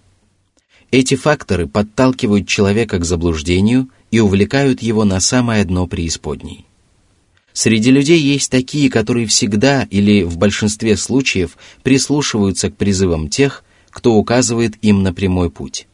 Эти 0.91 1.15
факторы 1.15 1.67
подталкивают 1.67 2.47
человека 2.47 2.99
к 2.99 3.05
заблуждению 3.05 3.89
и 4.11 4.19
увлекают 4.19 4.81
его 4.81 5.05
на 5.05 5.21
самое 5.21 5.63
дно 5.63 5.87
преисподней. 5.87 6.65
Среди 7.53 7.91
людей 7.91 8.19
есть 8.19 8.49
такие, 8.49 8.89
которые 8.89 9.27
всегда 9.27 9.83
или 9.89 10.23
в 10.23 10.37
большинстве 10.37 10.95
случаев 10.95 11.57
прислушиваются 11.83 12.69
к 12.69 12.77
призывам 12.77 13.29
тех, 13.29 13.63
кто 13.89 14.13
указывает 14.15 14.75
им 14.81 15.03
на 15.03 15.13
прямой 15.13 15.49
путь. 15.49 15.87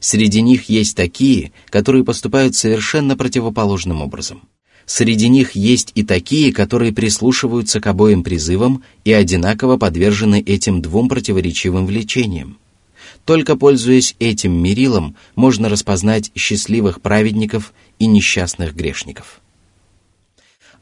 Среди 0.00 0.40
них 0.40 0.68
есть 0.68 0.96
такие, 0.96 1.52
которые 1.68 2.04
поступают 2.04 2.54
совершенно 2.54 3.16
противоположным 3.16 4.00
образом. 4.00 4.42
Среди 4.86 5.28
них 5.28 5.52
есть 5.52 5.90
и 5.94 6.04
такие, 6.04 6.52
которые 6.52 6.92
прислушиваются 6.92 7.80
к 7.80 7.86
обоим 7.88 8.22
призывам 8.22 8.84
и 9.04 9.12
одинаково 9.12 9.78
подвержены 9.78 10.40
этим 10.40 10.80
двум 10.80 11.08
противоречивым 11.08 11.86
влечениям. 11.86 12.58
Только 13.24 13.56
пользуясь 13.56 14.14
этим 14.20 14.52
мерилом, 14.52 15.16
можно 15.34 15.68
распознать 15.68 16.30
счастливых 16.36 17.00
праведников 17.02 17.74
и 17.98 18.06
несчастных 18.06 18.76
грешников. 18.76 19.40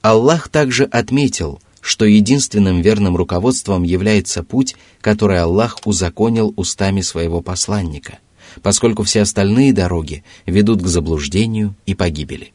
Аллах 0.04 0.50
также 0.50 0.84
отметил, 0.84 1.62
что 1.80 2.04
единственным 2.04 2.82
верным 2.82 3.16
руководством 3.16 3.84
является 3.84 4.42
путь, 4.42 4.76
который 5.00 5.40
Аллах 5.40 5.78
узаконил 5.86 6.52
устами 6.56 7.00
своего 7.00 7.40
посланника, 7.40 8.18
поскольку 8.60 9.02
все 9.04 9.22
остальные 9.22 9.72
дороги 9.72 10.22
ведут 10.44 10.82
к 10.82 10.88
заблуждению 10.88 11.74
и 11.86 11.94
погибели. 11.94 12.52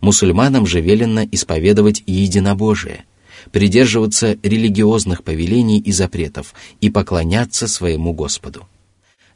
Мусульманам 0.00 0.66
же 0.66 0.80
велено 0.80 1.24
исповедовать 1.30 2.02
единобожие, 2.06 3.04
придерживаться 3.52 4.38
религиозных 4.42 5.24
повелений 5.24 5.78
и 5.78 5.92
запретов 5.92 6.54
и 6.80 6.88
поклоняться 6.88 7.68
своему 7.68 8.14
Господу. 8.14 8.66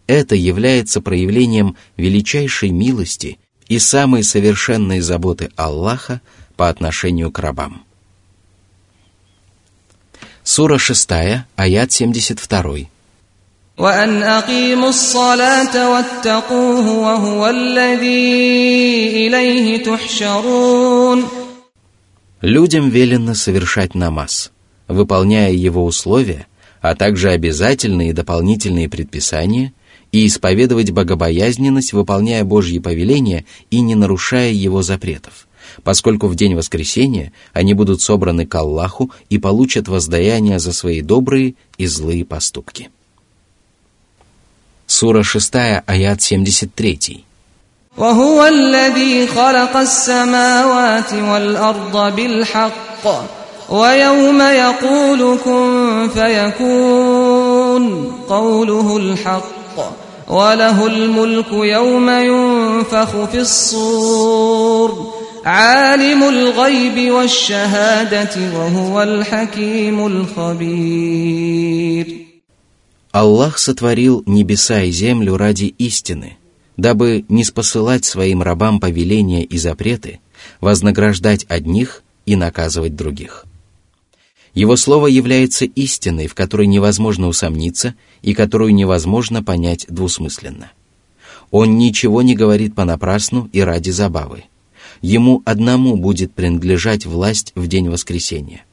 Это 0.07 0.37
является 0.37 1.03
проявлением 1.03 1.77
величайшей 1.99 2.71
милости 2.71 3.39
и 3.69 3.79
самой 3.79 4.25
совершенной 4.25 5.01
заботы 5.01 5.51
Аллаха 5.57 6.23
по 6.60 6.70
отношению 6.70 7.32
к 7.32 7.40
рабам. 7.40 7.84
Сура 10.44 10.78
6, 10.78 11.10
аят 11.56 11.92
72. 11.92 12.88
وأن 13.78 14.24
أقيموا 14.24 14.90
الصلاة 14.90 15.92
واتقوه 15.92 16.92
وهو 16.92 17.48
الذي 17.50 19.28
إليه 19.28 19.84
تحشرون 19.84 21.26
Людям 22.42 22.90
велено 22.90 23.34
совершать 23.34 23.96
намаз, 23.96 24.52
выполняя 24.88 25.52
его 25.52 25.84
условия, 25.84 26.46
а 26.80 26.94
также 26.96 27.32
обязательные 27.32 28.12
и 28.12 28.14
дополнительные 28.14 28.88
предписания, 28.88 29.74
и 30.12 30.28
исповедовать 30.28 30.92
богобоязненность, 30.92 31.92
выполняя 31.92 32.44
Божьи 32.44 32.78
повеления 32.80 33.46
и 33.72 33.82
не 33.82 33.96
нарушая 33.96 34.52
его 34.52 34.84
запретов– 34.84 35.48
поскольку 35.84 36.28
в 36.28 36.36
день 36.36 36.56
воскресения 36.56 37.32
они 37.54 37.74
будут 37.74 38.02
собраны 38.02 38.46
к 38.46 38.56
Аллаху 38.56 39.12
и 39.30 39.38
получат 39.38 39.88
воздаяние 39.88 40.60
за 40.60 40.74
свои 40.74 41.02
добрые 41.02 41.56
и 41.78 41.86
злые 41.86 42.26
поступки. 42.26 42.90
Сура 44.88 45.24
6, 45.24 45.56
аят 45.88 46.22
73. 46.22 47.24
وهو 47.98 48.46
الذي 48.46 49.28
خلق 49.28 49.78
السماوات 49.78 51.14
والأرض 51.14 52.16
بالحق 52.16 53.08
ويوم 53.70 54.42
يقول 54.42 55.38
كن 55.46 56.10
فيكون 56.14 57.84
قوله 58.30 58.98
الحق 58.98 59.96
وله 60.28 60.88
الملك 60.88 61.52
يوم 61.52 62.10
ينفق 62.10 62.66
ينفخ 62.76 63.26
في 63.32 63.40
الصور 63.40 65.14
عالم 65.46 66.24
الغيب 66.24 67.12
والشهادة 67.12 68.58
وهو 68.58 69.04
الحكيم 69.04 70.06
الخبير 70.08 71.66
Аллах 73.12 73.58
сотворил 73.60 74.24
небеса 74.26 74.84
и 74.84 74.92
землю 74.92 75.38
ради 75.38 75.74
истины, 75.78 76.38
дабы 76.76 77.24
не 77.30 77.46
спосылать 77.46 78.04
своим 78.04 78.42
рабам 78.42 78.82
повеления 78.82 79.46
и 79.46 79.58
запреты, 79.58 80.20
вознаграждать 80.60 81.46
одних 81.48 82.04
и 82.26 82.36
наказывать 82.36 82.98
других. 82.98 83.46
Его 84.54 84.76
слово 84.76 85.08
является 85.08 85.64
истиной, 85.66 86.28
в 86.28 86.34
которой 86.34 86.68
невозможно 86.68 87.28
усомниться 87.28 87.96
и 88.22 88.34
которую 88.34 88.74
невозможно 88.74 89.42
понять 89.44 89.86
двусмысленно. 89.88 90.72
Он 91.52 91.78
ничего 91.78 92.22
не 92.22 92.36
говорит 92.36 92.76
понапрасну 92.76 93.50
и 93.54 93.62
ради 93.62 93.92
забавы. 93.92 94.44
Ему 95.03 95.43
одному 95.45 95.97
будет 95.97 96.33
принадлежать 96.33 97.07
власть 97.07 97.53
в 97.55 97.67
день 97.67 97.89
воскресения. 97.89 98.65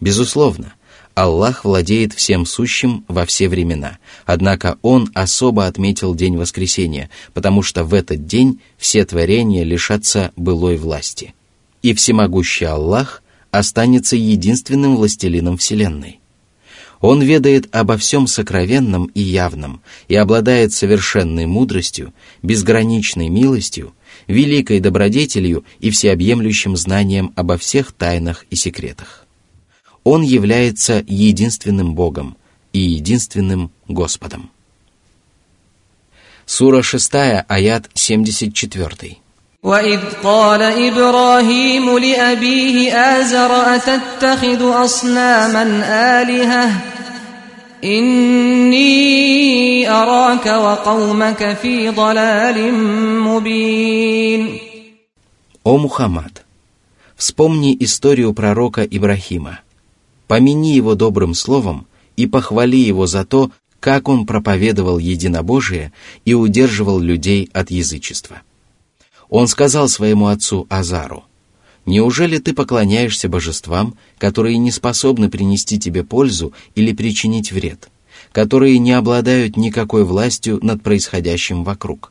Безусловно, 0.00 0.74
Аллах 1.14 1.64
владеет 1.64 2.12
всем 2.12 2.44
сущим 2.44 3.04
во 3.06 3.24
все 3.24 3.48
времена, 3.48 3.98
однако 4.26 4.78
Он 4.82 5.10
особо 5.14 5.66
отметил 5.66 6.14
день 6.14 6.36
воскресения, 6.36 7.08
потому 7.34 7.62
что 7.62 7.84
в 7.84 7.94
этот 7.94 8.26
день 8.26 8.60
все 8.78 9.04
творения 9.04 9.62
лишатся 9.62 10.32
былой 10.36 10.76
власти. 10.76 11.34
И 11.82 11.94
всемогущий 11.94 12.64
Аллах 12.64 13.22
останется 13.52 14.16
единственным 14.16 14.96
властелином 14.96 15.56
Вселенной. 15.56 16.18
Он 17.00 17.20
ведает 17.20 17.68
обо 17.76 17.96
всем 17.98 18.26
сокровенном 18.26 19.06
и 19.14 19.20
явном 19.20 19.82
и 20.08 20.16
обладает 20.16 20.72
совершенной 20.72 21.46
мудростью, 21.46 22.14
безграничной 22.42 23.28
милостью, 23.28 23.92
великой 24.27 24.79
добродетелью 24.79 25.65
и 25.79 25.89
всеобъемлющим 25.89 26.75
знанием 26.75 27.31
обо 27.35 27.57
всех 27.57 27.91
тайнах 27.91 28.45
и 28.49 28.55
секретах. 28.55 29.25
Он 30.03 30.21
является 30.21 31.03
единственным 31.07 31.93
Богом 31.93 32.37
и 32.73 32.79
единственным 32.79 33.71
Господом. 33.87 34.51
Сура 36.45 36.81
6, 36.81 37.11
аят 37.47 37.89
74. 37.93 39.17
وإذ 39.63 39.99
قال 40.23 40.61
إبراهيم 40.61 41.97
لأبيه 41.97 42.93
آزر 42.93 43.75
أتتخذ 43.75 44.83
أصناما 44.85 45.63
آلهة 46.21 46.71
إني 47.83 49.49
أراك 49.89 50.45
وقومك 50.45 51.57
في 51.61 51.89
ضلال 51.89 52.73
مبين 53.23 54.59
О 55.63 55.77
Мухаммад, 55.77 56.45
вспомни 57.15 57.75
историю 57.79 58.33
пророка 58.33 58.83
Ибрахима, 58.83 59.59
помяни 60.27 60.73
его 60.73 60.95
добрым 60.95 61.33
словом 61.33 61.85
и 62.15 62.27
похвали 62.27 62.77
его 62.77 63.07
за 63.07 63.25
то, 63.25 63.51
как 63.79 64.07
он 64.07 64.25
проповедовал 64.25 64.97
единобожие 64.97 65.91
и 66.25 66.33
удерживал 66.33 66.99
людей 66.99 67.49
от 67.53 67.71
язычества. 67.71 68.41
Он 69.29 69.47
сказал 69.47 69.87
своему 69.89 70.27
отцу 70.27 70.65
Азару, 70.69 71.25
«Неужели 71.86 72.38
ты 72.38 72.54
поклоняешься 72.54 73.28
божествам, 73.28 73.96
которые 74.18 74.56
не 74.58 74.70
способны 74.70 75.28
принести 75.28 75.78
тебе 75.78 76.02
пользу 76.02 76.52
или 76.74 76.92
причинить 76.92 77.52
вред, 77.52 77.90
которые 78.32 78.78
не 78.78 78.92
обладают 78.92 79.56
никакой 79.56 80.04
властью 80.04 80.58
над 80.62 80.82
происходящим 80.82 81.62
вокруг?» 81.62 82.10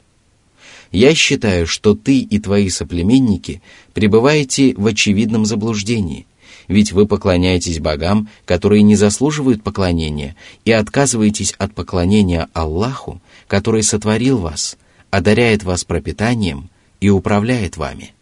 Я 0.94 1.16
считаю, 1.16 1.66
что 1.66 1.96
ты 1.96 2.20
и 2.20 2.38
твои 2.38 2.70
соплеменники 2.70 3.64
пребываете 3.96 4.76
в 4.78 4.86
очевидном 4.86 5.44
заблуждении, 5.44 6.28
ведь 6.68 6.92
вы 6.92 7.08
поклоняетесь 7.08 7.80
богам, 7.80 8.30
которые 8.46 8.84
не 8.84 8.96
заслуживают 8.96 9.64
поклонения, 9.64 10.36
и 10.66 10.72
отказываетесь 10.72 11.56
от 11.58 11.74
поклонения 11.74 12.48
Аллаху, 12.54 13.22
который 13.48 13.82
сотворил 13.82 14.38
вас, 14.38 14.78
одаряет 15.10 15.64
вас 15.64 15.84
пропитанием 15.84 16.70
и 17.02 17.10
управляет 17.10 17.76
вами. 17.76 18.14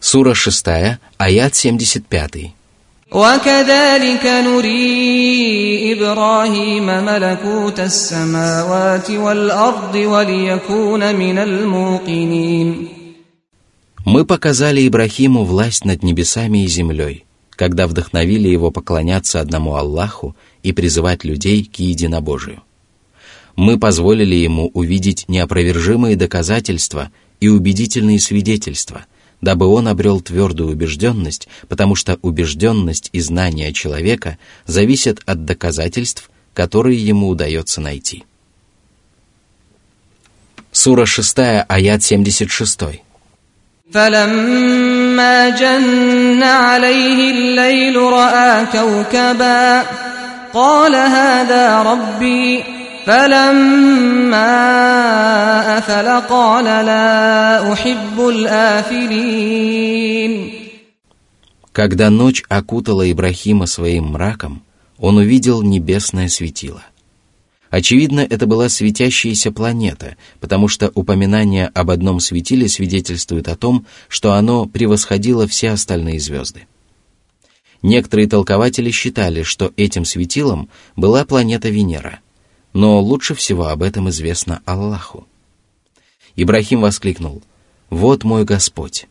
Сура 0.00 0.34
6, 0.34 0.98
аят 1.18 1.54
75. 1.54 2.50
وكذلك 3.12 4.24
نري 4.24 5.92
إبراهيم 5.92 6.86
ملكوت 6.86 7.80
السماوات 7.80 9.10
والأرض 9.10 9.94
وليكون 9.94 11.14
من 11.16 11.38
الموقنين 11.38 12.88
Мы 14.04 14.24
показали 14.24 14.88
Ибрахиму 14.88 15.44
власть 15.44 15.84
над 15.84 16.02
небесами 16.02 16.64
и 16.64 16.66
землей, 16.66 17.24
когда 17.50 17.86
вдохновили 17.86 18.48
его 18.48 18.70
поклоняться 18.70 19.40
одному 19.40 19.76
Аллаху 19.76 20.34
и 20.62 20.72
призывать 20.72 21.22
людей 21.24 21.64
к 21.64 21.78
единобожию 21.78 22.62
мы 23.56 23.78
позволили 23.78 24.34
ему 24.34 24.70
увидеть 24.74 25.24
неопровержимые 25.28 26.16
доказательства 26.16 27.10
и 27.40 27.48
убедительные 27.48 28.18
свидетельства, 28.18 29.06
дабы 29.40 29.66
он 29.66 29.88
обрел 29.88 30.20
твердую 30.20 30.70
убежденность, 30.70 31.48
потому 31.68 31.94
что 31.94 32.18
убежденность 32.22 33.10
и 33.12 33.20
знания 33.20 33.72
человека 33.72 34.38
зависят 34.66 35.20
от 35.26 35.44
доказательств, 35.44 36.30
которые 36.54 37.04
ему 37.04 37.28
удается 37.28 37.80
найти. 37.80 38.24
Сура 40.70 41.04
6, 41.04 41.38
аят 41.68 42.02
76. 42.02 43.02
فلما 43.92 45.48
جن 45.50 46.42
عليه 46.42 47.30
الليل 47.30 47.96
رأى 47.96 48.66
كوكبا 48.66 49.84
قال 50.54 50.94
هذا 50.94 51.82
ربي 51.82 52.64
فلما 53.06 54.58
أفل 55.78 56.08
قال 56.28 56.64
لا 56.64 57.72
أحب 57.72 58.20
الآفلين 58.28 59.82
Когда 61.72 62.10
ночь 62.10 62.42
окутала 62.50 63.10
Ибрахима 63.10 63.64
своим 63.64 64.08
мраком, 64.08 64.62
он 64.98 65.16
увидел 65.16 65.62
небесное 65.62 66.28
светило. 66.28 66.82
Очевидно, 67.70 68.20
это 68.20 68.46
была 68.46 68.68
светящаяся 68.68 69.50
планета, 69.50 70.16
потому 70.38 70.68
что 70.68 70.92
упоминание 70.94 71.68
об 71.68 71.90
одном 71.90 72.20
светиле 72.20 72.68
свидетельствует 72.68 73.48
о 73.48 73.56
том, 73.56 73.86
что 74.08 74.34
оно 74.34 74.66
превосходило 74.66 75.48
все 75.48 75.70
остальные 75.70 76.20
звезды. 76.20 76.66
Некоторые 77.80 78.28
толкователи 78.28 78.90
считали, 78.90 79.42
что 79.42 79.72
этим 79.78 80.04
светилом 80.04 80.68
была 80.94 81.24
планета 81.24 81.70
Венера – 81.70 82.25
но 82.77 83.01
лучше 83.01 83.33
всего 83.33 83.69
об 83.69 83.81
этом 83.81 84.07
известно 84.11 84.61
Аллаху. 84.65 85.25
Ибрахим 86.35 86.81
воскликнул, 86.81 87.41
«Вот 87.89 88.23
мой 88.23 88.43
Господь». 88.43 89.07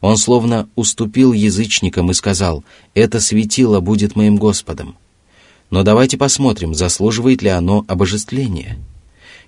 Он 0.00 0.16
словно 0.16 0.68
уступил 0.74 1.32
язычникам 1.32 2.10
и 2.10 2.14
сказал, 2.14 2.64
«Это 2.92 3.20
светило 3.20 3.78
будет 3.78 4.16
моим 4.16 4.34
Господом». 4.34 4.96
Но 5.70 5.84
давайте 5.84 6.16
посмотрим, 6.16 6.74
заслуживает 6.74 7.40
ли 7.40 7.50
оно 7.50 7.84
обожествления. 7.86 8.78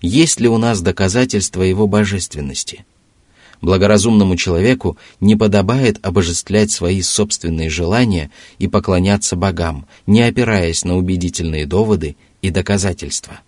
Есть 0.00 0.38
ли 0.38 0.46
у 0.46 0.58
нас 0.58 0.80
доказательства 0.80 1.62
его 1.62 1.88
божественности? 1.88 2.84
Благоразумному 3.62 4.36
человеку 4.36 4.96
не 5.18 5.34
подобает 5.34 5.98
обожествлять 6.06 6.70
свои 6.70 7.02
собственные 7.02 7.68
желания 7.68 8.30
и 8.60 8.68
поклоняться 8.68 9.34
богам, 9.34 9.86
не 10.06 10.22
опираясь 10.22 10.84
на 10.84 10.96
убедительные 10.96 11.66
доводы 11.66 12.14
и 12.42 12.50
доказательства. 12.50 13.40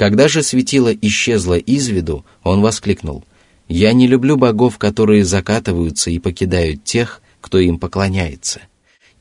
Когда 0.00 0.28
же 0.28 0.42
светило 0.42 0.94
исчезло 0.94 1.58
из 1.58 1.88
виду, 1.88 2.24
он 2.42 2.62
воскликнул, 2.62 3.22
«Я 3.68 3.92
не 3.92 4.06
люблю 4.06 4.38
богов, 4.38 4.78
которые 4.78 5.26
закатываются 5.26 6.10
и 6.10 6.18
покидают 6.18 6.84
тех, 6.84 7.20
кто 7.42 7.58
им 7.58 7.78
поклоняется. 7.78 8.62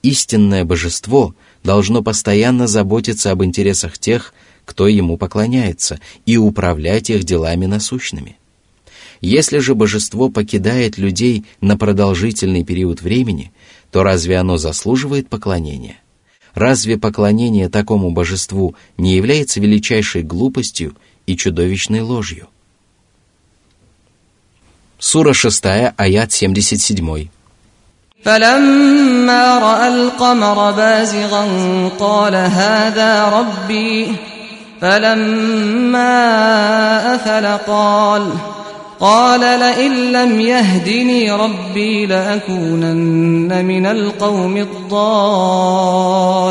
Истинное 0.03 0.63
божество 0.63 1.35
должно 1.65 2.01
постоянно 2.01 2.65
заботиться 2.65 3.31
об 3.31 3.43
интересах 3.43 3.97
тех, 3.97 4.33
кто 4.63 4.87
ему 4.87 5.17
поклоняется, 5.17 5.99
и 6.25 6.37
управлять 6.37 7.09
их 7.09 7.25
делами 7.25 7.65
насущными. 7.65 8.37
Если 9.19 9.57
же 9.57 9.75
божество 9.75 10.29
покидает 10.29 10.97
людей 10.97 11.43
на 11.59 11.75
продолжительный 11.75 12.63
период 12.63 13.01
времени, 13.01 13.51
то 13.91 14.01
разве 14.01 14.37
оно 14.37 14.55
заслуживает 14.55 15.27
поклонения?» 15.27 15.97
Разве 16.58 16.96
поклонение 16.98 17.68
такому 17.68 18.10
божеству 18.10 18.76
не 18.96 19.14
является 19.14 19.60
величайшей 19.60 20.22
глупостью 20.22 20.96
и 21.26 21.36
чудовищной 21.36 22.00
ложью? 22.00 22.48
Сура 24.98 25.32
6, 25.32 25.64
аят 25.96 26.32
77. 26.32 27.28
فلما 28.24 29.58
رأى 29.58 29.88
القمر 29.88 30.72
بازغا 30.72 31.44
قال 31.98 32.34
هذا 32.34 33.28
ربي 33.28 34.16
فلما 34.80 36.14
أفل 37.14 37.46
قال 37.66 38.32
قال 39.00 39.40
لئن 39.40 40.12
لم 40.12 40.40
يهدني 40.40 41.32
ربي 41.32 42.06
لأكونن 42.06 43.64
من 43.64 43.86
القوم 43.86 44.56
الضالين 44.56 46.44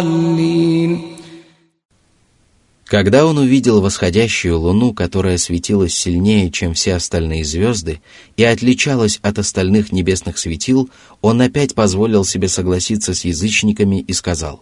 Когда 2.86 3.26
он 3.26 3.40
увидел 3.40 3.82
восходящую 3.82 4.60
луну, 4.60 4.94
которая 4.94 5.40
светилась 5.40 5.96
сильнее, 5.96 6.52
чем 6.52 6.76
все 6.76 6.94
остальные 6.94 7.44
звезды, 7.44 8.02
и 8.38 8.44
отличалась 8.44 9.18
от 9.24 9.40
остальных 9.40 9.92
небесных 9.92 10.38
светил, 10.38 10.92
он 11.20 11.42
опять 11.42 11.74
позволил 11.74 12.24
себе 12.24 12.48
согласиться 12.48 13.16
с 13.16 13.26
язычниками 13.26 14.00
и 14.00 14.14
сказал, 14.14 14.62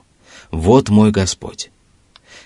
«Вот 0.50 0.88
мой 0.88 1.12
Господь». 1.12 1.72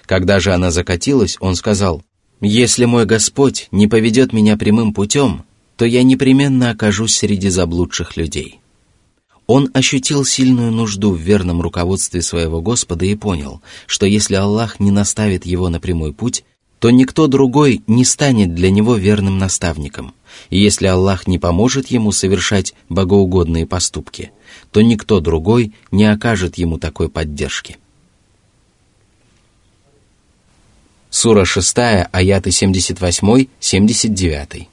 Когда 0.08 0.39
же 0.39 0.54
она 0.54 0.71
закатилась, 0.71 1.38
он 1.39 1.56
сказал, 1.56 2.02
«Если 2.40 2.85
мой 2.87 3.05
Господь 3.07 3.68
не 3.70 3.87
поведет 3.87 4.33
меня 4.33 4.57
прямым 4.57 4.94
путем, 4.94 5.44
то 5.76 5.85
я 5.85 6.03
непременно 6.03 6.70
окажусь 6.70 7.16
среди 7.16 7.48
заблудших 7.48 8.16
людей». 8.16 8.61
Он 9.46 9.68
ощутил 9.74 10.24
сильную 10.24 10.70
нужду 10.70 11.11
в 11.11 11.18
верном 11.18 11.61
руководстве 11.61 12.22
своего 12.22 12.62
Господа 12.62 13.05
и 13.05 13.16
понял, 13.16 13.61
что 13.87 14.07
если 14.07 14.37
Аллах 14.37 14.79
не 14.79 14.92
наставит 14.92 15.44
его 15.44 15.68
на 15.68 15.81
прямой 15.81 16.12
путь, 16.12 16.44
то 16.79 16.90
никто 16.90 17.26
другой 17.26 17.83
не 17.87 18.05
станет 18.05 18.55
для 18.55 18.70
него 18.70 18.94
верным 18.94 19.38
наставником. 19.38 20.14
И 20.48 20.59
если 20.59 20.87
Аллах 20.87 21.26
не 21.26 21.38
поможет 21.38 21.88
ему 21.88 22.11
совершать 22.11 22.74
богоугодные 22.88 23.66
поступки, 23.66 24.31
то 24.70 24.81
никто 24.81 25.20
другой 25.20 25.74
не 25.90 26.05
окажет 26.05 26.57
ему 26.57 26.79
такой 26.79 27.09
поддержки. 27.09 27.79
Сура 31.10 31.45
6, 31.45 32.08
аяты 32.12 32.50
78-79. 32.50 34.67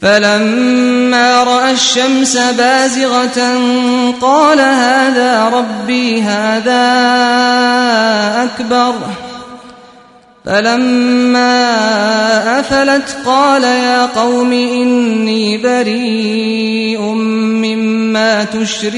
فلما 0.00 1.44
راى 1.44 1.72
الشمس 1.72 2.36
بازغه 2.36 3.58
قال 4.20 4.60
هذا 4.60 5.48
ربي 5.48 6.22
هذا 6.22 6.84
اكبر 8.44 8.94
فلما 10.44 11.54
افلت 12.60 13.16
قال 13.26 13.62
يا 13.62 14.06
قوم 14.06 14.52
اني 14.52 15.58
بريء 15.58 17.00
مما 17.00 18.44
تشركون 18.44 18.94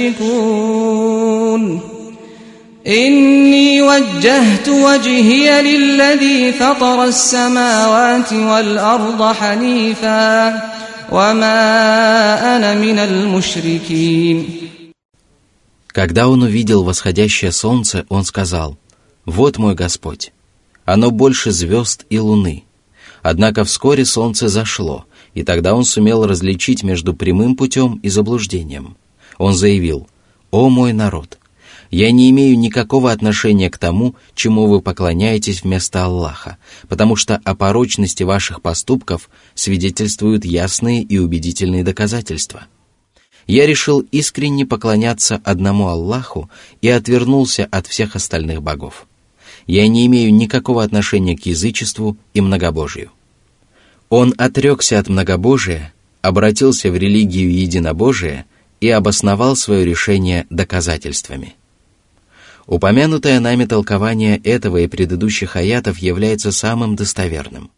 اني 2.86 3.82
وجهت 3.82 4.68
وجهي 4.68 5.62
للذي 5.62 6.52
فطر 6.52 7.04
السماوات 7.04 8.32
والارض 8.32 9.22
حنيفا 9.32 10.76
Когда 15.88 16.28
он 16.28 16.42
увидел 16.42 16.82
восходящее 16.82 17.52
солнце, 17.52 18.04
он 18.08 18.24
сказал, 18.24 18.76
«Вот 19.24 19.58
мой 19.58 19.74
Господь, 19.74 20.32
оно 20.84 21.12
больше 21.12 21.52
звезд 21.52 22.04
и 22.10 22.18
луны». 22.18 22.64
Однако 23.22 23.64
вскоре 23.64 24.04
солнце 24.04 24.48
зашло, 24.48 25.04
и 25.34 25.44
тогда 25.44 25.74
он 25.74 25.84
сумел 25.84 26.26
различить 26.26 26.82
между 26.82 27.14
прямым 27.14 27.54
путем 27.56 28.00
и 28.02 28.08
заблуждением. 28.08 28.96
Он 29.38 29.54
заявил, 29.54 30.08
«О 30.50 30.68
мой 30.68 30.92
народ, 30.92 31.38
я 31.91 32.09
не 32.11 32.31
имею 32.31 32.57
никакого 32.57 33.11
отношения 33.11 33.69
к 33.69 33.77
тому, 33.77 34.15
чему 34.33 34.67
вы 34.67 34.81
поклоняетесь 34.81 35.63
вместо 35.63 36.05
Аллаха, 36.05 36.57
потому 36.87 37.17
что 37.17 37.41
о 37.43 37.53
порочности 37.53 38.23
ваших 38.23 38.61
поступков 38.61 39.29
свидетельствуют 39.55 40.45
ясные 40.45 41.03
и 41.03 41.17
убедительные 41.17 41.83
доказательства. 41.83 42.63
Я 43.45 43.65
решил 43.65 43.99
искренне 43.99 44.65
поклоняться 44.65 45.41
одному 45.43 45.87
Аллаху 45.87 46.49
и 46.81 46.87
отвернулся 46.87 47.67
от 47.69 47.87
всех 47.87 48.15
остальных 48.15 48.63
богов. 48.63 49.05
Я 49.67 49.85
не 49.89 50.05
имею 50.07 50.33
никакого 50.33 50.83
отношения 50.83 51.35
к 51.35 51.45
язычеству 51.45 52.17
и 52.33 52.39
многобожию. 52.39 53.11
Он 54.07 54.33
отрекся 54.37 54.97
от 54.97 55.09
многобожия, 55.09 55.93
обратился 56.21 56.89
в 56.89 56.95
религию 56.95 57.53
единобожия 57.53 58.45
и 58.79 58.89
обосновал 58.89 59.57
свое 59.57 59.83
решение 59.83 60.45
доказательствами– 60.49 61.55
Упомянутое 62.67 63.39
нами 63.39 63.65
толкование 63.65 64.37
этого 64.37 64.77
и 64.77 64.87
предыдущих 64.87 65.55
аятов 65.55 65.97
является 65.97 66.51
самым 66.51 66.95
достоверным. 66.95 67.71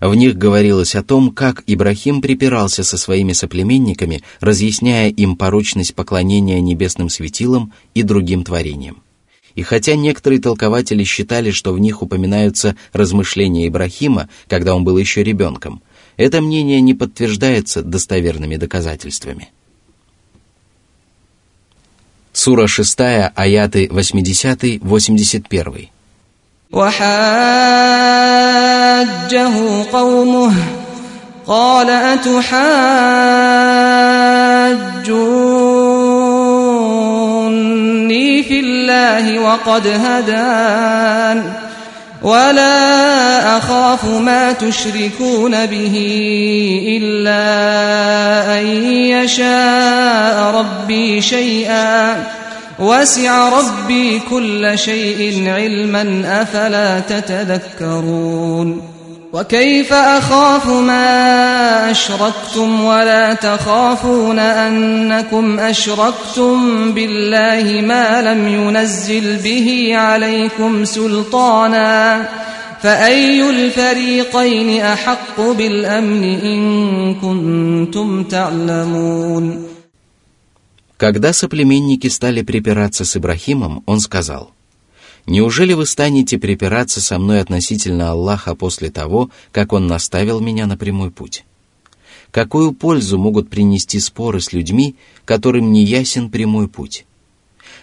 В 0.00 0.14
них 0.14 0.36
говорилось 0.38 0.94
о 0.94 1.02
том, 1.02 1.30
как 1.30 1.62
Ибрахим 1.66 2.22
припирался 2.22 2.82
со 2.82 2.96
своими 2.96 3.34
соплеменниками, 3.34 4.22
разъясняя 4.40 5.10
им 5.10 5.36
порочность 5.36 5.94
поклонения 5.94 6.60
небесным 6.60 7.10
светилам 7.10 7.74
и 7.94 8.02
другим 8.02 8.42
творениям. 8.42 9.02
И 9.54 9.62
хотя 9.62 9.96
некоторые 9.96 10.40
толкователи 10.40 11.04
считали, 11.04 11.50
что 11.50 11.74
в 11.74 11.78
них 11.78 12.02
упоминаются 12.02 12.76
размышления 12.94 13.68
Ибрахима, 13.68 14.30
когда 14.48 14.74
он 14.74 14.84
был 14.84 14.96
еще 14.96 15.22
ребенком, 15.22 15.82
это 16.16 16.40
мнение 16.40 16.80
не 16.80 16.94
подтверждается 16.94 17.82
достоверными 17.82 18.56
доказательствами– 18.56 19.50
Сура 22.33 22.67
6, 22.67 23.31
аяты 23.35 23.87
80-81. 23.87 25.89
وحاجه 26.71 27.05
قومه 29.91 30.53
قال 31.47 31.89
أتحاجوني 31.89 32.43
في 38.43 38.59
الله 38.59 39.39
وقد 39.39 39.87
هدان 39.87 41.53
ولا 42.21 43.57
أخاف 43.57 44.05
ما 44.05 44.51
تشركون 44.51 45.65
به 45.65 45.95
إلا 46.97 47.39
أن 48.59 48.65
يشاء 49.24 50.54
ربي 50.54 51.20
شيئا 51.20 52.24
وسع 52.78 53.48
ربي 53.48 54.20
كل 54.30 54.78
شيء 54.78 55.48
علما 55.48 56.22
أفلا 56.42 57.00
تتذكرون؟ 57.00 58.82
وكيف 59.32 59.92
أخاف 59.92 60.66
ما 60.66 61.90
أشركتم 61.90 62.84
ولا 62.84 63.34
تخافون 63.34 64.38
أنكم 64.38 65.60
أشركتم 65.60 66.92
بالله 66.92 67.80
ما 67.80 68.22
لم 68.22 68.48
ينزل 68.48 69.36
به 69.36 69.92
عليكم 69.94 70.84
سلطانا؟ 70.84 72.26
فأي 72.81 73.49
الفريقين 73.49 74.81
أحق 74.81 75.41
بالأمن 75.41 76.23
إن 76.23 77.15
كنتم 77.15 78.23
تعلمون 78.23 79.67
Когда 80.97 81.33
соплеменники 81.33 82.07
стали 82.07 82.41
припираться 82.41 83.03
с 83.03 83.17
Ибрахимом, 83.17 83.83
он 83.85 83.99
сказал – 83.99 84.59
Неужели 85.27 85.73
вы 85.73 85.85
станете 85.87 86.37
припираться 86.37 87.01
со 87.01 87.17
мной 87.17 87.41
относительно 87.41 88.11
Аллаха 88.11 88.53
после 88.55 88.91
того, 88.91 89.31
как 89.51 89.73
Он 89.73 89.87
наставил 89.87 90.39
меня 90.39 90.67
на 90.67 90.77
прямой 90.77 91.09
путь? 91.09 91.45
Какую 92.29 92.73
пользу 92.73 93.17
могут 93.17 93.49
принести 93.49 93.99
споры 93.99 94.39
с 94.39 94.53
людьми, 94.53 94.95
которым 95.23 95.71
не 95.71 95.83
ясен 95.83 96.29
прямой 96.29 96.67
путь? 96.67 97.05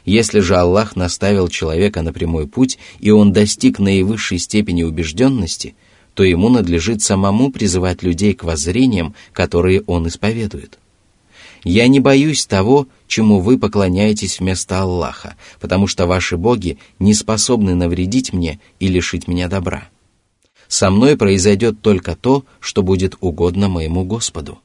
Если 0.07 0.39
же 0.39 0.55
Аллах 0.55 0.95
наставил 0.95 1.49
человека 1.49 2.01
на 2.01 2.11
прямой 2.13 2.47
путь, 2.47 2.79
и 2.99 3.11
он 3.11 3.31
достиг 3.31 3.77
наивысшей 3.77 4.39
степени 4.39 4.81
убежденности, 4.81 5.75
то 6.15 6.23
ему 6.23 6.49
надлежит 6.49 7.03
самому 7.03 7.51
призывать 7.51 8.01
людей 8.01 8.33
к 8.33 8.43
воззрениям, 8.43 9.13
которые 9.33 9.83
он 9.85 10.07
исповедует– 10.07 10.79
я 11.63 11.87
не 11.89 11.99
боюсь 11.99 12.45
того, 12.45 12.87
чему 13.07 13.41
вы 13.41 13.57
поклоняетесь 13.57 14.39
вместо 14.39 14.81
Аллаха, 14.81 15.35
потому 15.59 15.87
что 15.87 16.05
ваши 16.05 16.37
боги 16.37 16.77
не 16.97 17.13
способны 17.13 17.75
навредить 17.75 18.31
мне 18.31 18.61
и 18.79 18.87
лишить 18.87 19.27
меня 19.27 19.49
добра. 19.49 19.89
Со 20.69 20.89
мной 20.89 21.17
произойдет 21.17 21.81
только 21.81 22.15
то, 22.15 22.45
что 22.61 22.83
будет 22.83 23.17
угодно 23.19 23.67
моему 23.67 24.05
Господу. 24.05 24.59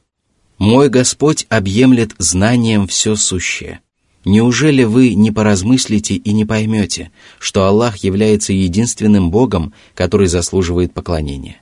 Мой 0.59 0.89
Господь 0.91 1.47
объемлет 1.49 2.13
знанием 2.19 2.87
все 2.87 3.17
сущее. 3.17 3.81
Неужели 4.25 4.85
вы 4.85 5.15
не 5.15 5.33
поразмыслите 5.33 6.15
и 6.15 6.33
не 6.33 6.45
поймете, 6.45 7.11
что 7.39 7.65
Аллах 7.65 7.99
является 7.99 8.53
единственным 8.53 9.31
Богом, 9.31 9.73
который 9.95 10.29
заслуживает 10.29 10.95
поклонения? 10.95 11.57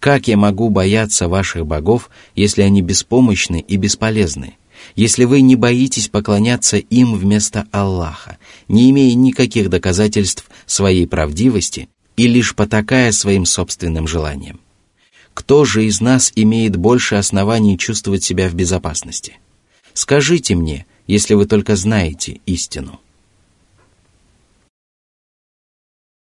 Как 0.00 0.28
я 0.28 0.36
могу 0.36 0.70
бояться 0.70 1.28
ваших 1.28 1.66
богов, 1.66 2.10
если 2.34 2.62
они 2.62 2.82
беспомощны 2.82 3.64
и 3.66 3.76
бесполезны? 3.76 4.54
Если 4.96 5.24
вы 5.24 5.42
не 5.42 5.56
боитесь 5.56 6.08
поклоняться 6.08 6.78
им 6.78 7.14
вместо 7.14 7.66
Аллаха, 7.70 8.38
не 8.66 8.90
имея 8.90 9.14
никаких 9.14 9.68
доказательств 9.68 10.46
своей 10.66 11.06
правдивости 11.06 11.88
и 12.16 12.26
лишь 12.26 12.54
потакая 12.54 13.12
своим 13.12 13.44
собственным 13.44 14.08
желаниям. 14.08 14.58
Кто 15.34 15.64
же 15.64 15.84
из 15.84 16.00
нас 16.00 16.32
имеет 16.34 16.76
больше 16.76 17.14
оснований 17.14 17.78
чувствовать 17.78 18.24
себя 18.24 18.48
в 18.48 18.54
безопасности? 18.54 19.34
Скажите 19.92 20.54
мне, 20.54 20.86
если 21.10 21.34
вы 21.34 21.46
только 21.46 21.74
знаете 21.74 22.40
истину. 22.46 23.00